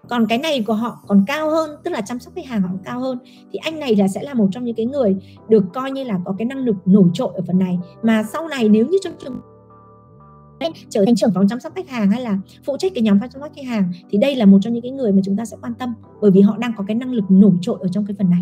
[0.09, 2.69] Còn cái này của họ còn cao hơn, tức là chăm sóc khách hàng họ
[2.83, 3.17] cao hơn.
[3.51, 5.15] Thì anh này là sẽ là một trong những cái người
[5.49, 7.79] được coi như là có cái năng lực nổi trội ở phần này.
[8.03, 9.39] Mà sau này nếu như trong trường
[10.89, 13.29] trở thành trưởng phòng chăm sóc khách hàng hay là phụ trách cái nhóm chăm
[13.31, 15.57] sóc khách hàng thì đây là một trong những cái người mà chúng ta sẽ
[15.61, 18.15] quan tâm bởi vì họ đang có cái năng lực nổi trội ở trong cái
[18.19, 18.41] phần này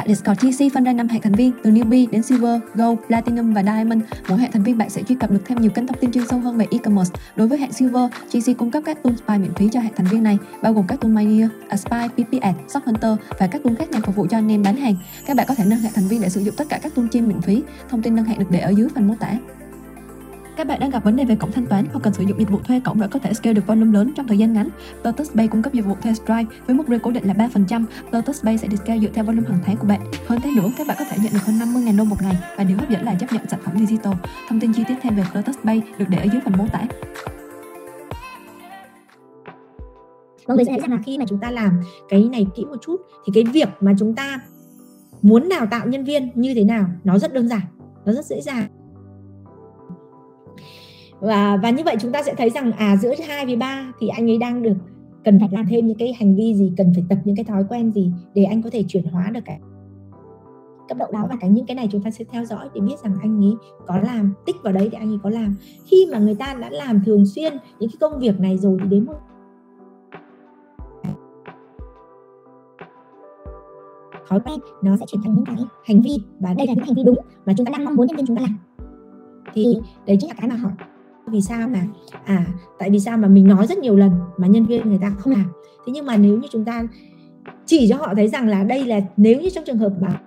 [0.00, 3.52] Tại Discord TC phân ra 5 hệ thành viên từ newbie đến silver, gold, platinum
[3.52, 4.02] và diamond.
[4.28, 6.26] Mỗi hệ thành viên bạn sẽ truy cập được thêm nhiều kênh thông tin chuyên
[6.26, 7.14] sâu hơn về e-commerce.
[7.36, 10.06] Đối với hệ silver, TC cung cấp các tool spy miễn phí cho hệ thành
[10.10, 13.74] viên này, bao gồm các tool Mania, Aspy, PP Ad, Shop Hunter và các tool
[13.74, 14.94] khác nhằm phục vụ cho anh em bán hàng.
[15.26, 17.06] Các bạn có thể nâng hệ thành viên để sử dụng tất cả các tool
[17.10, 17.62] trên miễn phí.
[17.88, 19.36] Thông tin nâng hệ được để ở dưới phần mô tả.
[20.60, 22.50] Các bạn đang gặp vấn đề về cổng thanh toán hoặc cần sử dụng dịch
[22.50, 24.68] vụ thuê cổng để có thể scale được volume lớn trong thời gian ngắn.
[25.04, 27.84] Lotus Pay cung cấp dịch vụ thuê Stripe với mức rate cố định là 3%.
[28.10, 30.00] Lotus Pay sẽ được scale dựa theo volume hàng tháng của bạn.
[30.26, 32.64] Hơn thế nữa, các bạn có thể nhận được hơn 50.000 đô một ngày và
[32.64, 34.12] điều hấp dẫn là chấp nhận sản phẩm digital.
[34.48, 36.86] Thông tin chi tiết thêm về Lotus Pay được để ở dưới phần mô tả.
[40.48, 42.76] Mọi người sẽ thấy rằng là khi mà chúng ta làm cái này kỹ một
[42.82, 44.40] chút thì cái việc mà chúng ta
[45.22, 47.62] muốn đào tạo nhân viên như thế nào nó rất đơn giản,
[48.04, 48.66] nó rất dễ dàng
[51.20, 54.08] và và như vậy chúng ta sẽ thấy rằng à giữa 2 với 3 thì
[54.08, 54.76] anh ấy đang được
[55.24, 57.64] cần phải làm thêm những cái hành vi gì, cần phải tập những cái thói
[57.68, 59.60] quen gì để anh có thể chuyển hóa được cái
[60.88, 61.26] cấp độ đó.
[61.30, 63.54] Và cái những cái này chúng ta sẽ theo dõi để biết rằng anh ấy
[63.86, 65.56] có làm, tích vào đấy để anh ấy có làm.
[65.90, 68.88] Khi mà người ta đã làm thường xuyên những cái công việc này rồi thì
[68.88, 69.14] đến một
[74.28, 76.18] thói quen, nó sẽ chuyển thành những cái hành vi.
[76.40, 78.26] Và đây là những hành vi đúng mà chúng ta đang mong muốn nhân viên
[78.26, 78.58] chúng ta làm.
[79.54, 80.70] Thì đấy chính là cái mà họ
[81.30, 81.82] vì sao mà?
[82.24, 82.46] À
[82.78, 85.32] tại vì sao mà mình nói rất nhiều lần mà nhân viên người ta không
[85.32, 85.52] làm?
[85.86, 86.82] Thế nhưng mà nếu như chúng ta
[87.66, 90.20] chỉ cho họ thấy rằng là đây là nếu như trong trường hợp mà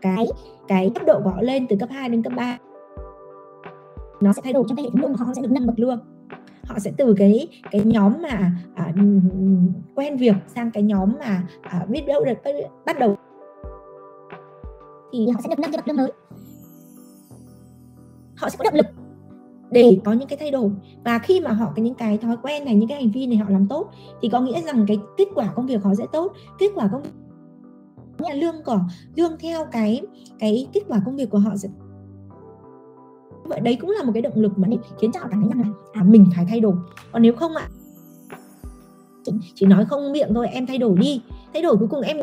[0.00, 0.26] cái
[0.68, 2.58] cái cấp độ của họ lên từ cấp 2 đến cấp 3
[4.20, 5.78] nó sẽ thay đổi trong cái hệ thống lương của họ sẽ được nâng bậc
[5.78, 6.00] lương
[6.64, 9.02] họ sẽ từ cái cái nhóm mà à, ừ,
[9.94, 12.38] quen việc sang cái nhóm mà à, biết đâu được
[12.86, 13.16] bắt đầu
[15.12, 16.12] thì họ sẽ được nâng cái bậc lương mới.
[18.36, 18.86] Họ sẽ có động lực
[19.70, 20.70] để có những cái thay đổi.
[21.04, 23.36] Và khi mà họ có những cái thói quen này những cái hành vi này
[23.36, 23.90] họ làm tốt
[24.22, 26.32] thì có nghĩa rằng cái kết quả công việc họ sẽ tốt.
[26.58, 27.02] Kết quả công
[28.18, 28.80] là lương của
[29.16, 30.02] lương theo cái
[30.38, 31.68] cái kết quả công việc của họ sẽ
[33.44, 34.68] vậy đấy cũng là một cái động lực mà
[35.00, 36.74] khiến cho họ cảm thấy rằng là à, mình phải thay đổi.
[37.12, 37.68] Còn nếu không ạ
[39.24, 41.22] chỉ, chỉ nói không miệng thôi em thay đổi đi.
[41.52, 42.16] Thay đổi cuối cùng em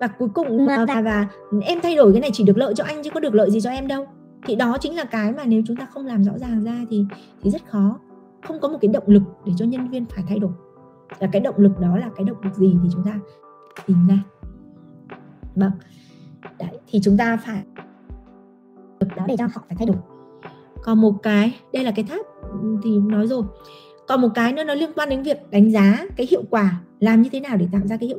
[0.00, 1.28] và cuối cùng và, và, và
[1.62, 3.60] em thay đổi cái này chỉ được lợi cho anh chứ có được lợi gì
[3.60, 4.06] cho em đâu
[4.44, 7.06] thì đó chính là cái mà nếu chúng ta không làm rõ ràng ra thì
[7.42, 7.98] thì rất khó.
[8.42, 10.52] Không có một cái động lực để cho nhân viên phải thay đổi.
[11.18, 13.18] Và cái động lực đó là cái động lực gì thì chúng ta
[13.86, 14.18] tìm ra.
[15.54, 15.72] Vâng.
[16.58, 17.62] Đấy thì chúng ta phải
[19.00, 19.96] lực đó để cho họ phải thay đổi.
[20.82, 22.26] Còn một cái đây là cái tháp
[22.82, 23.42] thì nói rồi.
[24.08, 27.22] Còn một cái nữa nó liên quan đến việc đánh giá cái hiệu quả làm
[27.22, 28.18] như thế nào để tạo ra cái hiệu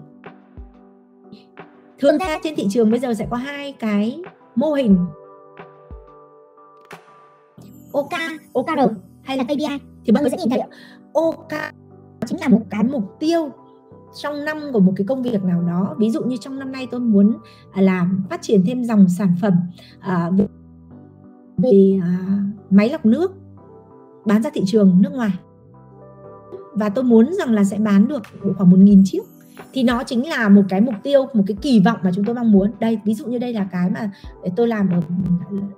[2.00, 4.22] thường ra trên thị trường bây giờ sẽ có hai cái
[4.56, 4.98] mô hình
[7.96, 8.12] OK,
[8.54, 8.94] OKR
[9.24, 10.60] hay là KPI thì mọi người sẽ nhìn thấy.
[11.14, 11.74] OK
[12.26, 13.50] chính là một cái mục tiêu
[14.22, 15.96] trong năm của một cái công việc nào đó.
[15.98, 17.38] Ví dụ như trong năm nay tôi muốn
[17.72, 19.54] à, làm phát triển thêm dòng sản phẩm
[20.00, 20.32] à,
[21.58, 22.40] về, à,
[22.70, 23.32] máy lọc nước
[24.26, 25.32] bán ra thị trường nước ngoài.
[26.74, 28.24] Và tôi muốn rằng là sẽ bán được
[28.58, 29.22] khoảng một nghìn chiếc
[29.74, 32.36] thì nó chính là một cái mục tiêu một cái kỳ vọng mà chúng tôi
[32.36, 32.72] mong muốn.
[32.80, 34.12] Đây ví dụ như đây là cái mà
[34.56, 35.00] tôi làm ở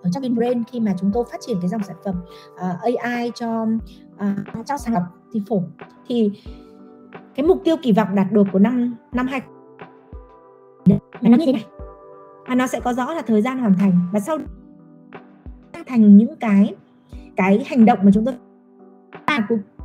[0.03, 2.15] ở trong Vinbrain khi mà chúng tôi phát triển cái dòng sản phẩm
[2.57, 3.63] ờ, uh, AI cho
[4.15, 5.03] uh, cho sàng lọc
[5.33, 5.63] thì phổ.
[6.07, 6.31] Thì
[7.35, 9.41] cái mục tiêu kỳ vọng đạt được của năm năm hai
[11.21, 11.65] mà nó như thế này.
[12.47, 13.91] Và nó sẽ có rõ là thời gian hoàn thành.
[14.13, 14.37] Và sau
[15.87, 16.75] thành những cái
[17.35, 18.35] cái hành động mà chúng tôi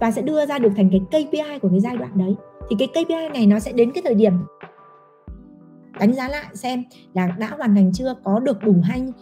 [0.01, 2.35] và sẽ đưa ra được thành cái KPI của cái giai đoạn đấy
[2.71, 4.33] thì cái KPI này nó sẽ đến cái thời điểm
[6.01, 6.85] đánh giá lại xem
[7.15, 9.13] là đã hoàn thành chưa, có được đủ hay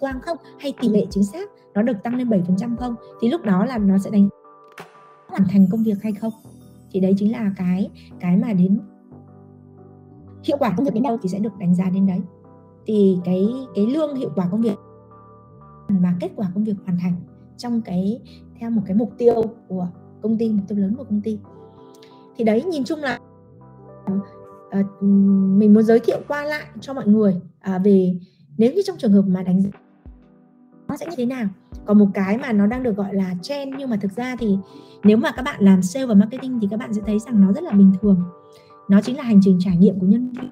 [0.00, 2.94] quang không, hay tỷ lệ chính xác nó được tăng lên 7% không.
[3.20, 4.28] Thì lúc đó là nó sẽ đánh
[5.28, 6.32] hoàn thành công việc hay không.
[6.90, 7.90] Thì đấy chính là cái
[8.20, 8.80] cái mà đến
[10.44, 12.20] hiệu quả công việc đến đâu thì sẽ được đánh giá đến đấy.
[12.86, 14.78] Thì cái cái lương hiệu quả công việc
[15.88, 17.14] và kết quả công việc hoàn thành
[17.56, 18.20] trong cái,
[18.60, 19.88] theo một cái mục tiêu của
[20.22, 21.38] công ty, mục tiêu lớn của công ty
[22.42, 23.18] thì đấy nhìn chung là
[24.80, 25.02] uh,
[25.58, 27.40] mình muốn giới thiệu qua lại cho mọi người
[27.76, 28.14] uh, về
[28.58, 29.70] nếu như trong trường hợp mà đánh giá
[30.88, 31.48] nó sẽ như thế nào.
[31.86, 34.58] Còn một cái mà nó đang được gọi là trend nhưng mà thực ra thì
[35.04, 37.52] nếu mà các bạn làm sale và marketing thì các bạn sẽ thấy rằng nó
[37.52, 38.22] rất là bình thường.
[38.88, 40.50] Nó chính là hành trình trải nghiệm của nhân viên.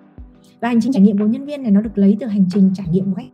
[0.60, 2.72] Và hành trình trải nghiệm của nhân viên này nó được lấy từ hành trình
[2.74, 3.30] trải nghiệm của khách.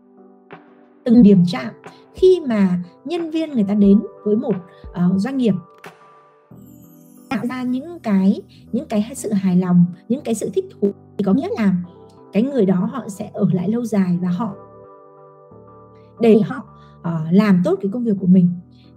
[1.04, 1.72] Từng điểm chạm.
[2.14, 4.54] Khi mà nhân viên người ta đến với một
[4.88, 5.54] uh, doanh nghiệp
[7.36, 8.40] tạo ra những cái
[8.72, 11.74] những cái sự hài lòng những cái sự thích thú thì có nghĩa là
[12.32, 14.54] cái người đó họ sẽ ở lại lâu dài và họ
[16.20, 16.56] để họ
[17.00, 18.50] uh, làm tốt cái công việc của mình.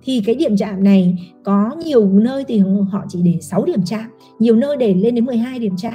[0.03, 2.61] Thì cái điểm chạm này có nhiều nơi thì
[2.91, 4.05] họ chỉ để 6 điểm chạm
[4.39, 5.93] nhiều nơi để lên đến 12 điểm chạm.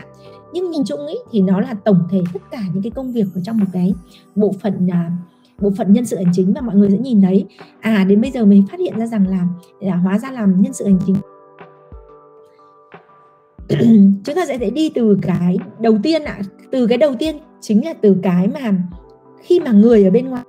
[0.52, 3.26] Nhưng nhìn chung ấy thì nó là tổng thể tất cả những cái công việc
[3.34, 3.94] ở trong một cái
[4.34, 5.12] bộ phận uh,
[5.60, 7.44] bộ phận nhân sự hành chính và mọi người sẽ nhìn thấy.
[7.80, 9.46] À đến bây giờ mình phát hiện ra rằng là,
[9.80, 11.16] là hóa ra làm nhân sự hành chính
[14.24, 16.36] chúng ta sẽ phải đi từ cái đầu tiên ạ.
[16.38, 18.74] À, từ cái đầu tiên chính là từ cái mà
[19.42, 20.44] khi mà người ở bên ngoài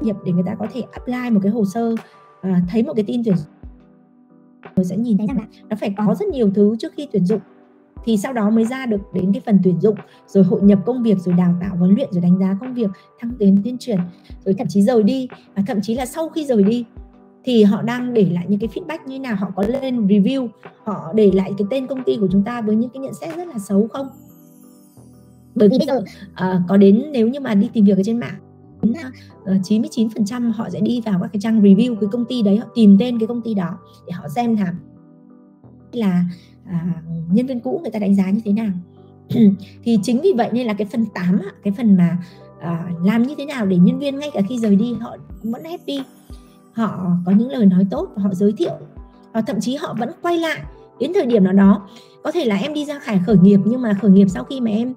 [0.00, 1.94] nghiệp để người ta có thể apply một cái hồ sơ
[2.40, 3.36] à, thấy một cái tin tuyển
[4.76, 7.26] người sẽ nhìn thấy rằng là nó phải có rất nhiều thứ trước khi tuyển
[7.26, 7.40] dụng.
[8.04, 9.96] Thì sau đó mới ra được đến cái phần tuyển dụng
[10.26, 12.90] rồi hội nhập công việc rồi đào tạo huấn luyện rồi đánh giá công việc
[13.18, 13.98] thăng tiến tuyên truyền
[14.44, 15.28] rồi thậm chí rời đi.
[15.54, 16.84] Và thậm chí là sau khi rời đi
[17.44, 20.48] thì họ đang để lại những cái feedback như nào họ có lên review
[20.84, 23.36] họ để lại cái tên công ty của chúng ta với những cái nhận xét
[23.36, 24.08] rất là xấu không?
[25.54, 25.96] Bởi vì bây giờ
[26.30, 28.38] uh, có đến nếu như mà đi tìm việc ở trên mạng
[28.90, 28.96] uh,
[29.44, 32.66] ờ, 99% họ sẽ đi vào các cái trang review cái công ty đấy họ
[32.74, 34.74] tìm tên cái công ty đó để họ xem là
[35.92, 36.24] là
[36.66, 38.70] à, nhân viên cũ người ta đánh giá như thế nào.
[39.84, 42.18] Thì chính vì vậy nên là cái phần 8 cái phần mà
[42.60, 45.52] à, làm như thế nào để nhân viên ngay cả khi rời đi họ cũng
[45.52, 46.00] vẫn happy
[46.72, 48.72] họ có những lời nói tốt và họ giới thiệu.
[49.32, 50.60] Và thậm chí họ vẫn quay lại
[51.00, 51.88] đến thời điểm nào đó.
[52.24, 54.60] Có thể là em đi ra khải khởi nghiệp, nhưng mà khởi nghiệp sau khi
[54.60, 54.94] mà em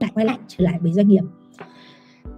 [0.00, 1.22] lại quay lại trở lại với doanh nghiệp.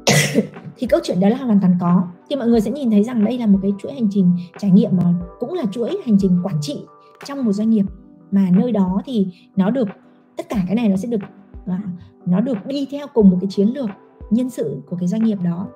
[0.76, 2.02] Thì câu chuyện đó là hoàn toàn có.
[2.30, 4.70] Thì mọi người sẽ nhìn thấy rằng đây là một cái chuỗi hành trình trải
[4.70, 6.84] nghiệm mà cũng là chuỗi hành trình quản trị
[7.24, 7.84] trong một doanh nghiệp.
[8.30, 9.26] Mà nơi đó thì
[9.56, 9.88] nó được,
[10.36, 11.20] tất cả cái này nó sẽ được
[11.66, 11.82] à,
[12.26, 13.88] nó được đi theo cùng một cái chiến lược
[14.30, 15.66] nhân sự của cái doanh nghiệp đó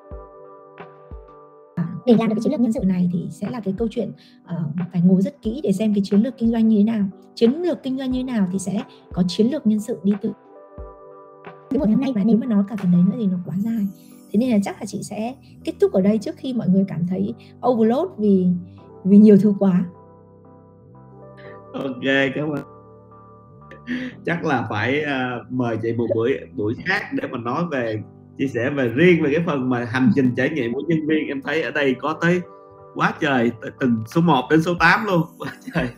[2.06, 4.12] để làm được cái chiến lược nhân sự này thì sẽ là cái câu chuyện
[4.42, 7.08] uh, phải ngồi rất kỹ để xem cái chiến lược kinh doanh như thế nào.
[7.34, 8.82] Chiến lược kinh doanh như thế nào thì sẽ
[9.12, 10.32] có chiến lược nhân sự đi từ
[11.70, 13.54] cái một năm nay và nếu mà nói cả phần đấy nữa thì nó quá
[13.58, 13.86] dài.
[14.32, 15.34] Thế nên là chắc là chị sẽ
[15.64, 17.34] kết thúc ở đây trước khi mọi người cảm thấy
[17.68, 18.46] overload vì
[19.04, 19.84] vì nhiều thứ quá.
[21.72, 22.64] Ok cảm ơn.
[24.26, 28.02] Chắc là phải uh, mời chị một buổi buổi khác để mà nói về
[28.40, 31.28] chia sẻ về riêng về cái phần mà hành trình trải nghiệm của nhân viên.
[31.28, 32.40] Em thấy ở đây có tới
[32.94, 35.22] quá trời từng số 1 đến số 8 luôn.
[35.38, 35.88] Quá trời.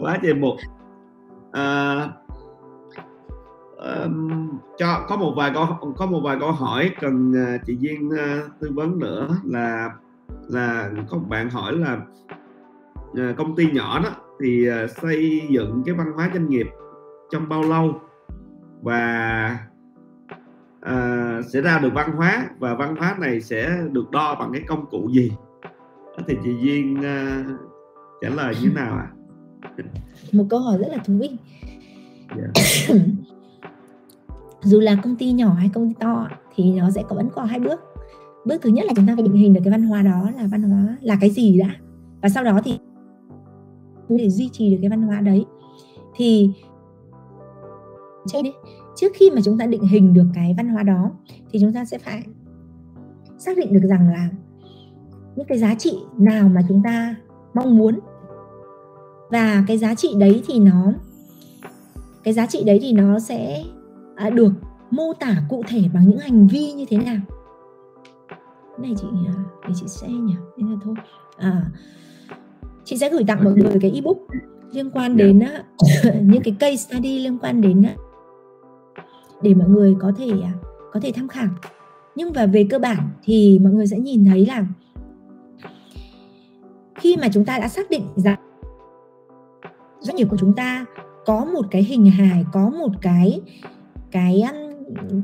[0.00, 0.56] Quá trời một.
[1.52, 2.08] À,
[3.76, 8.08] um, cho có một vài câu có một vài câu hỏi cần uh, chị Duyên
[8.08, 9.90] uh, tư vấn nữa là
[10.48, 11.98] là có một bạn hỏi là
[13.10, 16.66] uh, công ty nhỏ đó thì uh, xây dựng cái văn hóa doanh nghiệp
[17.30, 18.00] trong bao lâu?
[18.82, 19.58] Và
[20.86, 24.62] uh, sẽ ra được văn hóa và văn hóa này sẽ được đo bằng cái
[24.68, 25.32] công cụ gì
[26.26, 27.60] thì chị Duyên uh,
[28.20, 29.10] trả lời như thế nào ạ
[29.60, 29.84] à?
[30.32, 31.30] một câu hỏi rất là thú vị
[32.36, 32.50] yeah.
[32.54, 32.94] Dạ.
[34.62, 37.44] dù là công ty nhỏ hay công ty to thì nó sẽ có vẫn có
[37.44, 37.80] hai bước
[38.44, 40.46] bước thứ nhất là chúng ta phải định hình được cái văn hóa đó là
[40.50, 41.70] văn hóa là cái gì đã
[42.22, 42.78] và sau đó thì
[44.08, 45.44] để duy trì được cái văn hóa đấy
[46.16, 46.50] thì
[48.26, 48.44] trên
[49.00, 51.10] trước khi mà chúng ta định hình được cái văn hóa đó
[51.50, 52.22] thì chúng ta sẽ phải
[53.38, 54.28] xác định được rằng là
[55.36, 57.16] những cái giá trị nào mà chúng ta
[57.54, 57.98] mong muốn.
[59.30, 60.92] Và cái giá trị đấy thì nó
[62.24, 63.64] cái giá trị đấy thì nó sẽ
[64.16, 64.52] à, được
[64.90, 67.20] mô tả cụ thể bằng những hành vi như thế nào.
[68.78, 69.34] Này chị à,
[69.68, 70.34] để chị sẽ nhỉ?
[70.56, 70.94] Thế là thôi.
[71.36, 71.70] À
[72.84, 74.16] chị sẽ gửi tặng mọi người cái ebook
[74.72, 75.24] liên quan dạ.
[75.24, 75.42] đến
[76.32, 77.82] những cái case study liên quan đến
[79.42, 80.52] để mọi người có thể à,
[80.92, 81.48] có thể tham khảo.
[82.16, 84.66] Nhưng và về cơ bản thì mọi người sẽ nhìn thấy là
[86.94, 88.38] khi mà chúng ta đã xác định rằng
[90.00, 90.84] doanh nghiệp của chúng ta
[91.26, 93.40] có một cái hình hài có một cái
[94.10, 94.44] cái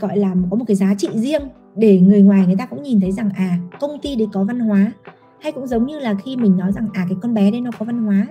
[0.01, 1.43] gọi là có một cái giá trị riêng
[1.77, 4.61] để người ngoài người ta cũng nhìn thấy rằng à công ty đấy có văn
[4.61, 4.93] hóa.
[5.41, 7.71] Hay cũng giống như là khi mình nói rằng à cái con bé đấy nó
[7.79, 8.27] có văn hóa.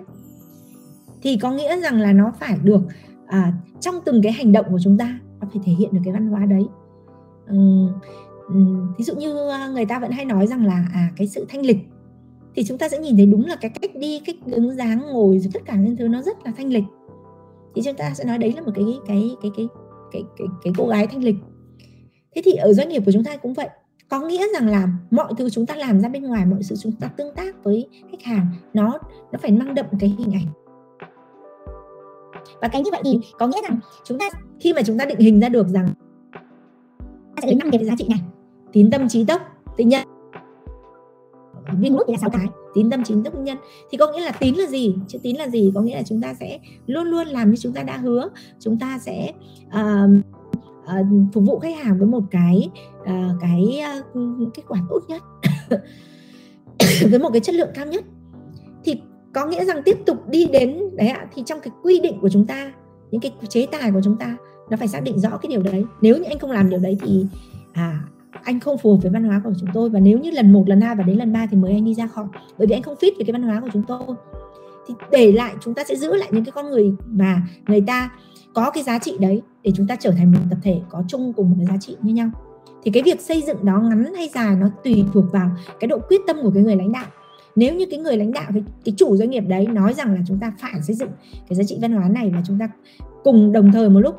[1.22, 2.82] Thì có nghĩa rằng là nó phải được
[3.28, 6.14] à, trong từng cái hành động của chúng ta nó phải thể hiện được cái
[6.14, 6.68] văn hóa đấy.
[7.48, 10.88] Ừ, ừ, uhm, uhm, ví dụ như à, người ta vẫn hay nói rằng là
[10.94, 11.78] à cái sự thanh lịch
[12.56, 15.39] thì chúng ta sẽ nhìn thấy đúng là cái cách đi cách đứng dáng ngồi
[15.39, 16.84] rồi tất cả những thứ nó rất là thanh lịch.
[17.76, 19.68] Thì chúng ta sẽ nói đấy là một cái cái cái cái
[20.12, 21.36] cái cái, cái cô gái thanh lịch.
[22.36, 23.70] Thế thì ở doanh nghiệp của chúng ta cũng vậy.
[24.10, 26.91] Có nghĩa rằng là mọi thứ chúng ta làm ra bên ngoài mọi sự chúng
[26.91, 29.00] ta tương tác với khách hàng nó
[29.32, 30.62] nó phải mang đậm cái hình ảnh
[32.64, 35.20] và cái như vậy thì có nghĩa rằng chúng ta khi mà chúng ta định
[35.20, 35.88] hình ra được rằng
[37.41, 38.20] sẽ đến năm cái giá trị này
[38.72, 39.41] tín tâm trí tốc
[39.78, 40.07] tự nhân
[41.80, 43.57] viên nút là sáu cái tín tâm trí tốc nhân
[43.91, 44.95] thì có nghĩa là tín là gì?
[45.07, 45.72] Chữ tín là gì?
[45.76, 48.30] Có nghĩa là chúng ta sẽ luôn luôn làm như chúng ta đã hứa.
[48.59, 49.32] Chúng ta sẽ
[49.68, 50.09] uh,
[50.84, 52.70] uh, phục vụ khách hàng với một cái
[53.01, 53.82] uh, cái
[54.20, 55.22] uh, kết quả tốt nhất.
[57.09, 58.05] Với một cái chất lượng cao nhất
[59.34, 62.30] có nghĩa rằng tiếp tục đi đến, đấy ạ, thì trong cái quy định của
[62.30, 62.74] chúng ta,
[63.12, 64.38] những cái chế tài của chúng ta,
[64.70, 65.86] nó phải xác định rõ cái điều đấy.
[66.02, 67.26] Nếu như anh không làm điều đấy thì
[67.74, 68.00] à
[68.44, 69.90] anh không phù hợp với văn hóa của chúng tôi.
[69.90, 71.94] Và nếu như lần một, lần hai và đến lần ba thì mới anh đi
[71.94, 72.26] ra khỏi.
[72.58, 74.00] Bởi vì anh không fit với cái văn hóa của chúng tôi.
[74.88, 78.12] Thì để lại, chúng ta sẽ giữ lại những cái con người mà người ta
[78.54, 81.34] có cái giá trị đấy để chúng ta trở thành một tập thể có chung
[81.34, 82.30] cùng một cái giá trị như nhau.
[82.84, 86.00] Thì cái việc xây dựng đó ngắn hay dài nó tùy thuộc vào cái độ
[86.10, 87.06] quyết tâm của cái người lãnh đạo
[87.56, 90.22] nếu như cái người lãnh đạo cái, cái chủ doanh nghiệp đấy nói rằng là
[90.28, 91.10] chúng ta phải xây dựng
[91.49, 92.70] cái giá trị văn hóa này và chúng ta
[93.24, 94.16] cùng đồng thời một lúc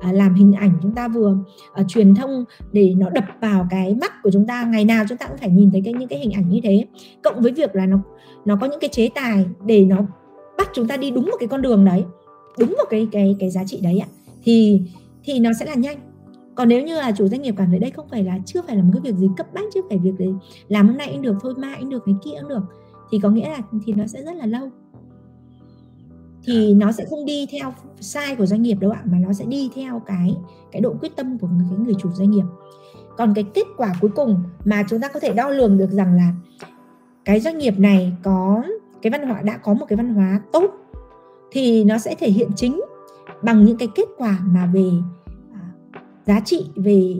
[0.00, 1.36] à, làm hình ảnh chúng ta vừa
[1.74, 5.18] à, truyền thông để nó đập vào cái mắt của chúng ta ngày nào chúng
[5.18, 6.86] ta cũng phải nhìn thấy cái những cái hình ảnh như thế.
[7.22, 7.98] Cộng với việc là nó
[8.44, 9.96] nó có những cái chế tài để nó
[10.58, 12.04] bắt chúng ta đi đúng một cái con đường đấy
[12.58, 14.08] đúng một cái cái cái giá trị đấy ạ.
[14.44, 14.82] Thì
[15.24, 15.98] thì nó sẽ là nhanh
[16.54, 18.76] còn nếu như là chủ doanh nghiệp cảm thấy đây không phải là chưa phải
[18.76, 20.34] là một cái việc gì cấp bách chứ phải việc đấy
[20.68, 22.62] làm hôm nay anh được thôi mai anh được cái kia cũng được
[23.10, 24.70] thì có nghĩa là thì nó sẽ rất là lâu.
[26.44, 29.44] Thì nó sẽ không đi theo sai của doanh nghiệp đâu ạ mà nó sẽ
[29.44, 30.36] đi theo cái
[30.72, 32.44] cái độ quyết tâm của người, cái người chủ doanh nghiệp.
[33.16, 36.14] Còn cái kết quả cuối cùng mà chúng ta có thể đo lường được rằng
[36.14, 36.32] là
[37.24, 38.62] cái doanh nghiệp này có
[39.02, 40.70] cái văn hóa đã có một cái văn hóa tốt
[41.50, 42.80] thì nó sẽ thể hiện chính
[43.42, 44.90] bằng những cái kết quả mà về
[46.26, 47.14] giá trị về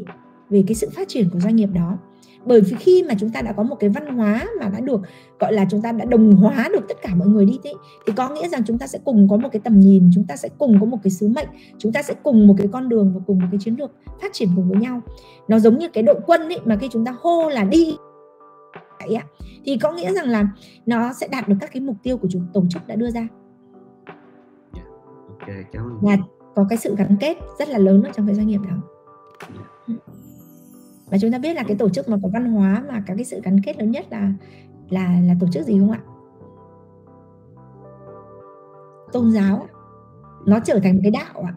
[0.51, 1.99] về cái sự phát triển của doanh nghiệp đó.
[2.45, 5.01] Bởi vì khi mà chúng ta đã có một cái văn hóa mà đã được
[5.39, 7.75] gọi là chúng ta đã đồng hóa được tất cả mọi người đi thế
[8.07, 10.37] thì có nghĩa rằng chúng ta sẽ cùng có một cái tầm nhìn chúng ta
[10.37, 11.49] sẽ cùng có một cái sứ mệnh
[11.79, 13.91] chúng ta sẽ cùng một cái con đường và cùng một cái chiến lược
[14.23, 15.01] phát triển cùng với nhau.
[15.49, 17.97] Nó giống như cái đội quân ấy mà khi chúng ta hô là đi
[19.07, 19.25] vậy ạ
[19.65, 20.49] thì có nghĩa rằng là
[20.87, 23.29] nó sẽ đạt được các cái mục tiêu của chúng tổ chức đã đưa ra.
[24.75, 24.87] Yeah.
[25.29, 25.99] ok cảm ơn.
[26.01, 26.17] Và
[26.55, 28.77] có cái sự gắn kết rất là lớn ở trong cái doanh nghiệp đó.
[31.11, 33.25] Và chúng ta biết là cái tổ chức mà có văn hóa mà có cái
[33.25, 34.33] sự gắn kết lớn nhất là
[34.89, 36.01] là là tổ chức gì không ạ?
[39.13, 39.67] Tôn giáo.
[40.47, 41.55] Nó trở thành một cái đạo ạ.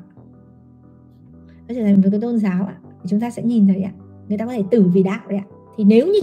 [1.67, 2.75] Nó trở thành một cái tôn giáo ạ.
[2.83, 3.91] Thì chúng ta sẽ nhìn thấy ạ.
[4.27, 5.45] Người ta có thể tử vì đạo đấy ạ.
[5.77, 6.19] Thì nếu như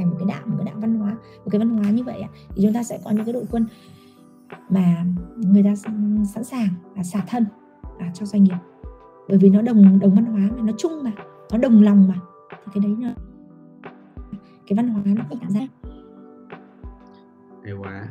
[0.00, 2.20] thành một cái đạo một cái đạo văn hóa một cái văn hóa như vậy
[2.20, 3.66] ạ thì chúng ta sẽ có những cái đội quân
[4.68, 5.04] mà
[5.36, 5.74] người ta
[6.24, 7.44] sẵn sàng là xả thân
[7.98, 8.56] à, cho doanh nghiệp.
[9.28, 11.12] Bởi vì nó đồng đồng văn hóa mà nó chung mà
[11.52, 12.14] nó đồng lòng mà
[12.50, 13.08] thì cái đấy nó
[14.66, 15.60] cái văn hóa nó phải ra.
[17.64, 18.06] Hay quá.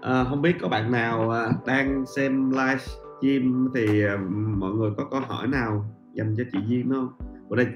[0.00, 4.16] À, không biết có bạn nào à, đang xem live stream thì à,
[4.56, 7.08] mọi người có câu hỏi nào dành cho chị Duyên không?
[7.50, 7.66] Ở đây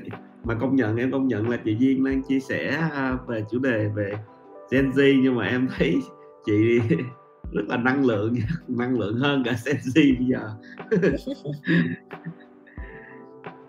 [0.45, 3.59] mà công nhận em công nhận là chị Duyên đang chia sẻ à, về chủ
[3.59, 4.12] đề về
[4.70, 6.03] Gen Z nhưng mà em thấy
[6.45, 6.80] chị
[7.55, 8.34] rất là năng lượng
[8.68, 10.50] năng lượng hơn cả Gen Z bây giờ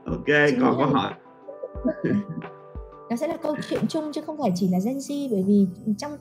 [0.05, 1.13] ok Chính còn câu hỏi
[3.09, 5.67] nó sẽ là câu chuyện chung chứ không phải chỉ là Gen Z bởi vì
[5.97, 6.11] trong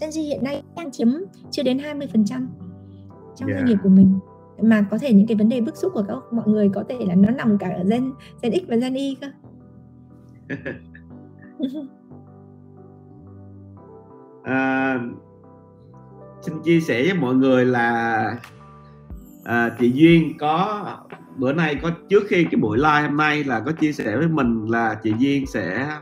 [0.00, 1.08] Gen Z hiện nay đang chiếm
[1.50, 2.24] chưa đến 20%
[3.36, 3.58] trong yeah.
[3.58, 4.18] doanh nghiệp của mình
[4.62, 6.98] mà có thể những cái vấn đề bức xúc của các mọi người có thể
[7.00, 8.12] là nó nằm cả ở Gen
[8.42, 9.26] Gen X và Gen Y cơ.
[14.42, 14.98] à,
[16.40, 18.36] xin chia sẻ với mọi người là
[19.44, 20.84] à, chị duyên có
[21.36, 24.28] bữa nay có trước khi cái buổi live hôm nay là có chia sẻ với
[24.28, 25.96] mình là chị duyên sẽ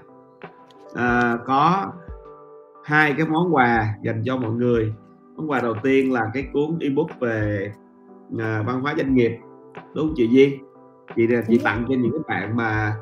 [0.95, 1.93] à, có
[2.85, 4.95] hai cái món quà dành cho mọi người.
[5.37, 7.73] Món quà đầu tiên là cái cuốn ebook về
[8.39, 9.33] à, văn hóa doanh nghiệp
[9.95, 10.59] đúng không chị duyên?
[11.17, 12.95] Chị chị tặng cho những cái bạn mà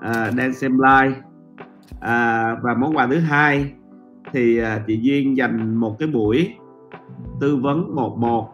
[0.00, 1.20] à, đang xem live.
[2.00, 3.72] À, và món quà thứ hai
[4.32, 6.54] thì à, chị duyên dành một cái buổi
[7.40, 8.48] tư vấn một một.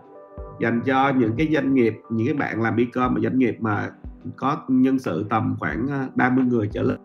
[0.61, 3.91] Dành cho những cái doanh nghiệp những cái bạn làm e-com mà doanh nghiệp mà
[4.37, 6.99] có nhân sự tầm khoảng ờ, 30 người trở lên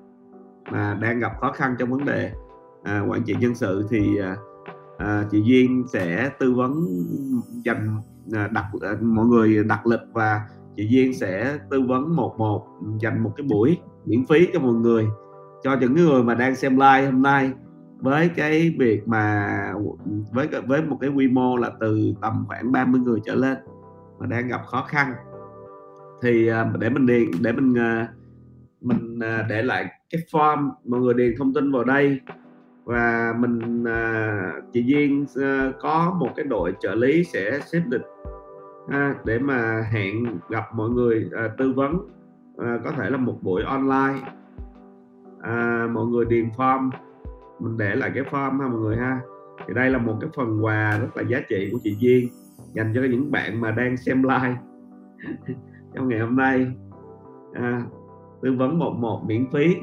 [0.72, 2.32] mà đang gặp khó khăn trong vấn đề
[2.84, 4.20] à, quản trị nhân sự thì
[4.98, 6.86] à, chị Duyên sẽ tư vấn
[7.64, 8.02] dành
[8.52, 8.66] đặt
[9.02, 10.42] mọi người đặt lịch và
[10.76, 12.68] chị Duyên sẽ tư vấn một một
[13.02, 15.08] dành một cái buổi miễn phí cho mọi người.
[15.64, 17.52] Cho những người mà đang xem live hôm nay
[18.02, 19.74] với cái việc mà,
[20.32, 23.58] với với một cái quy mô là từ tầm khoảng 30 người trở lên
[24.20, 25.14] mà đang gặp khó khăn,
[26.22, 28.08] thì à, để mình điền, để mình à,
[28.82, 32.20] mình à, để lại cái form mọi người điền thông tin vào đây.
[32.86, 33.84] Và mình
[34.74, 35.26] chị Duyên
[35.80, 38.02] có một cái đội trợ lý sẽ xếp lịch
[39.26, 41.98] để mà hẹn gặp mọi người tư vấn
[42.58, 44.20] có thể là một buổi online.
[45.94, 46.90] Mọi người điền form
[47.60, 49.22] mình để lại cái form ha mọi người ha.
[49.68, 52.30] Thì đây là một cái phần quà rất là giá trị của chị Duyên
[52.74, 54.56] dành cho những bạn mà đang xem live.
[55.94, 56.68] Trong ngày hôm nay
[57.54, 57.84] à,
[58.42, 59.76] tư vấn một một miễn phí.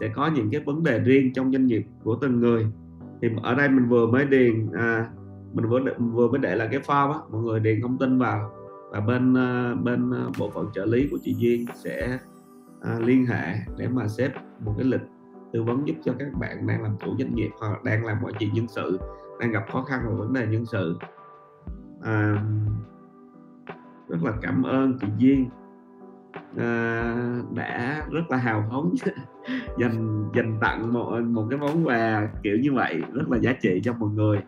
[0.00, 2.66] Sẽ có những cái vấn đề riêng trong doanh nghiệp của từng người.
[3.22, 5.08] Thì ở đây mình vừa mới điền à,
[5.52, 8.50] mình vừa vừa mới để là cái form á mọi người điền thông tin vào.
[8.90, 12.18] Và bên à, bên à, bộ phận trợ lý của chị Duyên sẽ
[12.80, 14.30] à, liên hệ để mà xếp
[14.64, 15.00] một cái lịch
[15.52, 18.32] tư vấn giúp cho các bạn đang làm chủ doanh nghiệp hoặc đang làm mọi
[18.38, 18.98] chuyện nhân sự
[19.40, 20.98] đang gặp khó khăn về vấn đề nhân sự.
[22.02, 22.42] À,
[24.08, 25.48] rất là cảm ơn chị Duyên.
[26.56, 27.14] À,
[27.54, 28.94] đã rất là hào phóng
[29.78, 33.80] dành dành tặng một một cái món quà kiểu như vậy rất là giá trị
[33.84, 34.38] cho mọi người.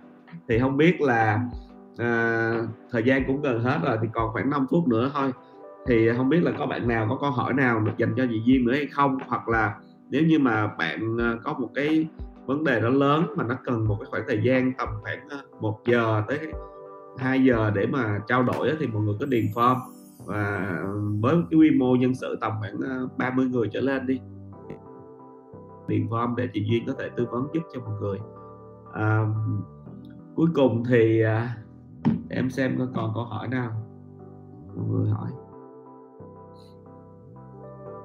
[0.49, 1.41] Thì không biết là
[1.99, 2.53] à,
[2.91, 5.33] thời gian cũng gần hết rồi thì còn khoảng 5 phút nữa thôi.
[5.87, 8.43] Thì không biết là có bạn nào có câu hỏi nào được dành cho chị
[8.45, 9.19] Duyên nữa hay không?
[9.27, 9.75] Hoặc là
[10.11, 12.09] nếu như mà bạn ờ, có một cái
[12.47, 15.43] vấn đề nó lớn mà nó cần một cái khoảng thời gian tầm khoảng ờ,
[15.61, 16.39] một giờ tới
[17.19, 19.77] 2 giờ để mà trao đổi thì mọi người có điền form
[20.25, 20.77] và
[21.21, 24.21] với cái quy mô nhân sự tầm khoảng ờ, 30 người trở lên đi
[25.89, 28.19] điền form để chị Duyên có thể tư vấn giúp cho mọi người.
[28.93, 29.27] À,
[30.35, 31.57] cuối cùng thì à,
[32.29, 33.71] em xem có còn câu hỏi nào?
[34.77, 35.31] Mọi người hỏi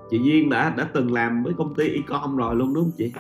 [0.10, 3.12] chị Duyên đã đã từng làm với công ty Ecom rồi luôn đúng không chị?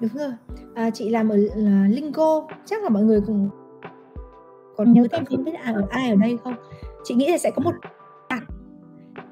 [0.00, 0.32] Đúng rồi.
[0.74, 3.50] À, chị làm ở là Lingo, chắc là mọi người cùng
[4.76, 6.54] còn nhớ thêm không biết ai ở ai ở đây không?
[7.04, 7.74] Chị nghĩ là sẽ có một
[8.30, 8.42] bạn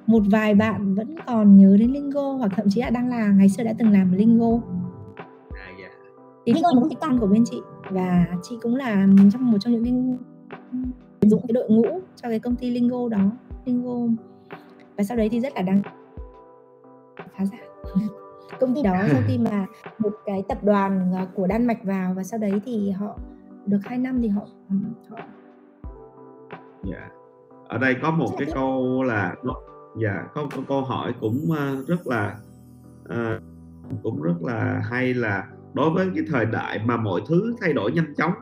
[0.06, 3.48] một vài bạn vẫn còn nhớ đến Lingo hoặc thậm chí là đang là ngày
[3.48, 4.60] xưa đã từng làm Lingo.
[5.50, 5.88] À, dạ.
[6.46, 9.58] Thì Lingo là một cái con của bên chị và chị cũng là trong một
[9.60, 9.94] trong những cái
[11.22, 13.30] sử dụng cái đội ngũ cho cái công ty Lingo đó,
[13.64, 13.94] Lingo
[14.96, 15.82] và sau đấy thì rất là đáng
[17.18, 17.60] phá sản
[18.60, 19.66] công ty đó sau khi mà
[19.98, 23.18] một cái tập đoàn à, của Đan Mạch vào và sau đấy thì họ
[23.66, 24.42] được 2 năm thì họ
[25.10, 25.18] họ
[26.84, 27.10] dạ.
[27.68, 29.34] Ở đây có một cái câu là
[30.00, 32.36] dạ có, có câu hỏi cũng à, rất là
[33.04, 33.42] uh,
[34.02, 37.92] cũng rất là hay là đối với cái thời đại mà mọi thứ thay đổi
[37.92, 38.32] nhanh chóng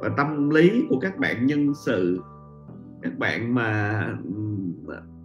[0.00, 2.22] và tâm lý của các bạn nhân sự
[3.02, 4.06] các bạn mà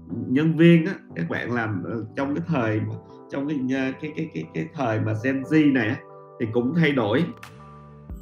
[0.10, 1.84] nhân viên á các bạn làm
[2.16, 2.82] trong cái thời
[3.30, 3.58] trong cái
[4.02, 5.98] cái cái cái cái thời mà Gen Z này á,
[6.40, 7.26] thì cũng thay đổi.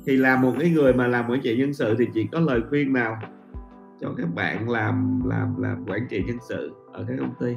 [0.06, 2.62] Thì là một cái người mà làm quản trị nhân sự thì chỉ có lời
[2.70, 3.18] khuyên nào
[4.02, 7.56] cho các bạn làm làm làm quản trị nhân sự ở cái công ty.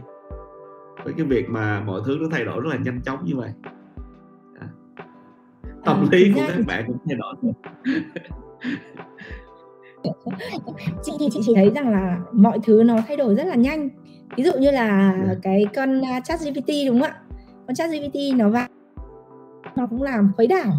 [1.05, 3.51] Với cái việc mà mọi thứ nó thay đổi rất là nhanh chóng như vậy.
[4.61, 4.69] À.
[5.85, 7.35] tâm à, lý của các bạn cũng thay đổi
[11.03, 13.89] chị thì chị chỉ thấy rằng là mọi thứ nó thay đổi rất là nhanh
[14.37, 15.35] ví dụ như là dạ.
[15.43, 17.21] cái con uh, chat GPT đúng không ạ?
[17.67, 18.69] Con chat GPT nó vào
[19.77, 20.73] nó cũng làm khuấy đảo.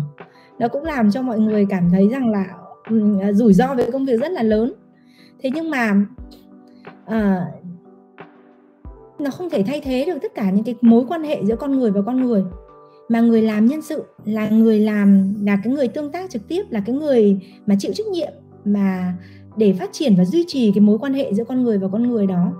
[0.59, 2.45] Nó cũng làm cho mọi người cảm thấy rằng là
[2.89, 4.73] um, rủi ro về công việc rất là lớn.
[5.39, 6.05] Thế nhưng mà
[7.05, 7.63] uh,
[9.19, 11.79] nó không thể thay thế được tất cả những cái mối quan hệ giữa con
[11.79, 12.43] người và con người.
[13.09, 16.63] Mà người làm nhân sự là người làm là cái người tương tác trực tiếp
[16.69, 18.31] là cái người mà chịu trách nhiệm
[18.65, 19.13] mà
[19.57, 22.09] để phát triển và duy trì cái mối quan hệ giữa con người và con
[22.09, 22.53] người đó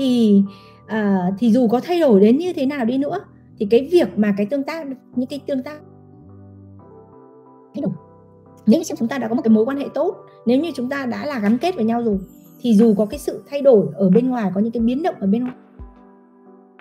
[0.00, 0.42] thì
[0.84, 3.20] uh, thì dù có thay đổi đến như thế nào đi nữa
[3.58, 4.86] thì cái việc mà cái tương tác
[5.16, 5.80] những cái tương tác
[7.74, 7.92] thay đổi
[8.66, 10.88] nếu như chúng ta đã có một cái mối quan hệ tốt nếu như chúng
[10.88, 12.18] ta đã là gắn kết với nhau rồi
[12.60, 15.14] thì dù có cái sự thay đổi ở bên ngoài có những cái biến động
[15.20, 15.56] ở bên ngoài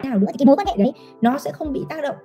[0.04, 2.16] nào nữa cái mối quan hệ đấy nó sẽ không bị tác động.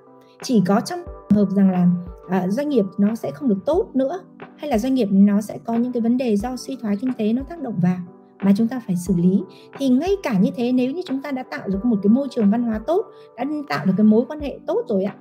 [0.43, 1.89] Chỉ có trong trường hợp rằng là
[2.29, 4.21] à, doanh nghiệp nó sẽ không được tốt nữa
[4.57, 7.13] hay là doanh nghiệp nó sẽ có những cái vấn đề do suy thoái kinh
[7.19, 7.99] tế nó tác động vào
[8.45, 9.43] mà chúng ta phải xử lý.
[9.79, 12.29] Thì ngay cả như thế nếu như chúng ta đã tạo được một cái môi
[12.31, 15.15] trường văn hóa tốt đã tạo được cái mối quan hệ tốt rồi ạ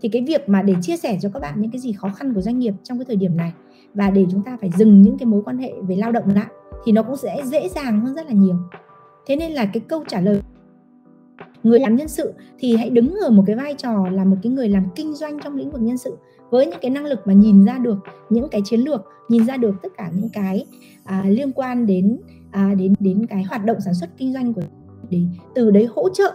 [0.00, 2.34] thì cái việc mà để chia sẻ cho các bạn những cái gì khó khăn
[2.34, 3.52] của doanh nghiệp trong cái thời điểm này
[3.94, 6.46] và để chúng ta phải dừng những cái mối quan hệ về lao động lại
[6.84, 8.56] thì nó cũng sẽ dễ dàng hơn rất là nhiều.
[9.26, 10.42] Thế nên là cái câu trả lời
[11.62, 14.52] người làm nhân sự thì hãy đứng ở một cái vai trò là một cái
[14.52, 16.16] người làm kinh doanh trong lĩnh vực nhân sự
[16.50, 17.98] với những cái năng lực mà nhìn ra được
[18.30, 20.66] những cái chiến lược nhìn ra được tất cả những cái
[21.04, 22.18] à, liên quan đến
[22.50, 24.62] à, đến đến cái hoạt động sản xuất kinh doanh của
[25.10, 25.20] để
[25.54, 26.32] từ đấy hỗ trợ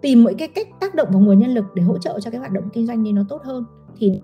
[0.00, 2.40] tìm mỗi cái cách tác động vào nguồn nhân lực để hỗ trợ cho cái
[2.40, 3.64] hoạt động kinh doanh đi nó tốt hơn.
[3.98, 4.20] Thì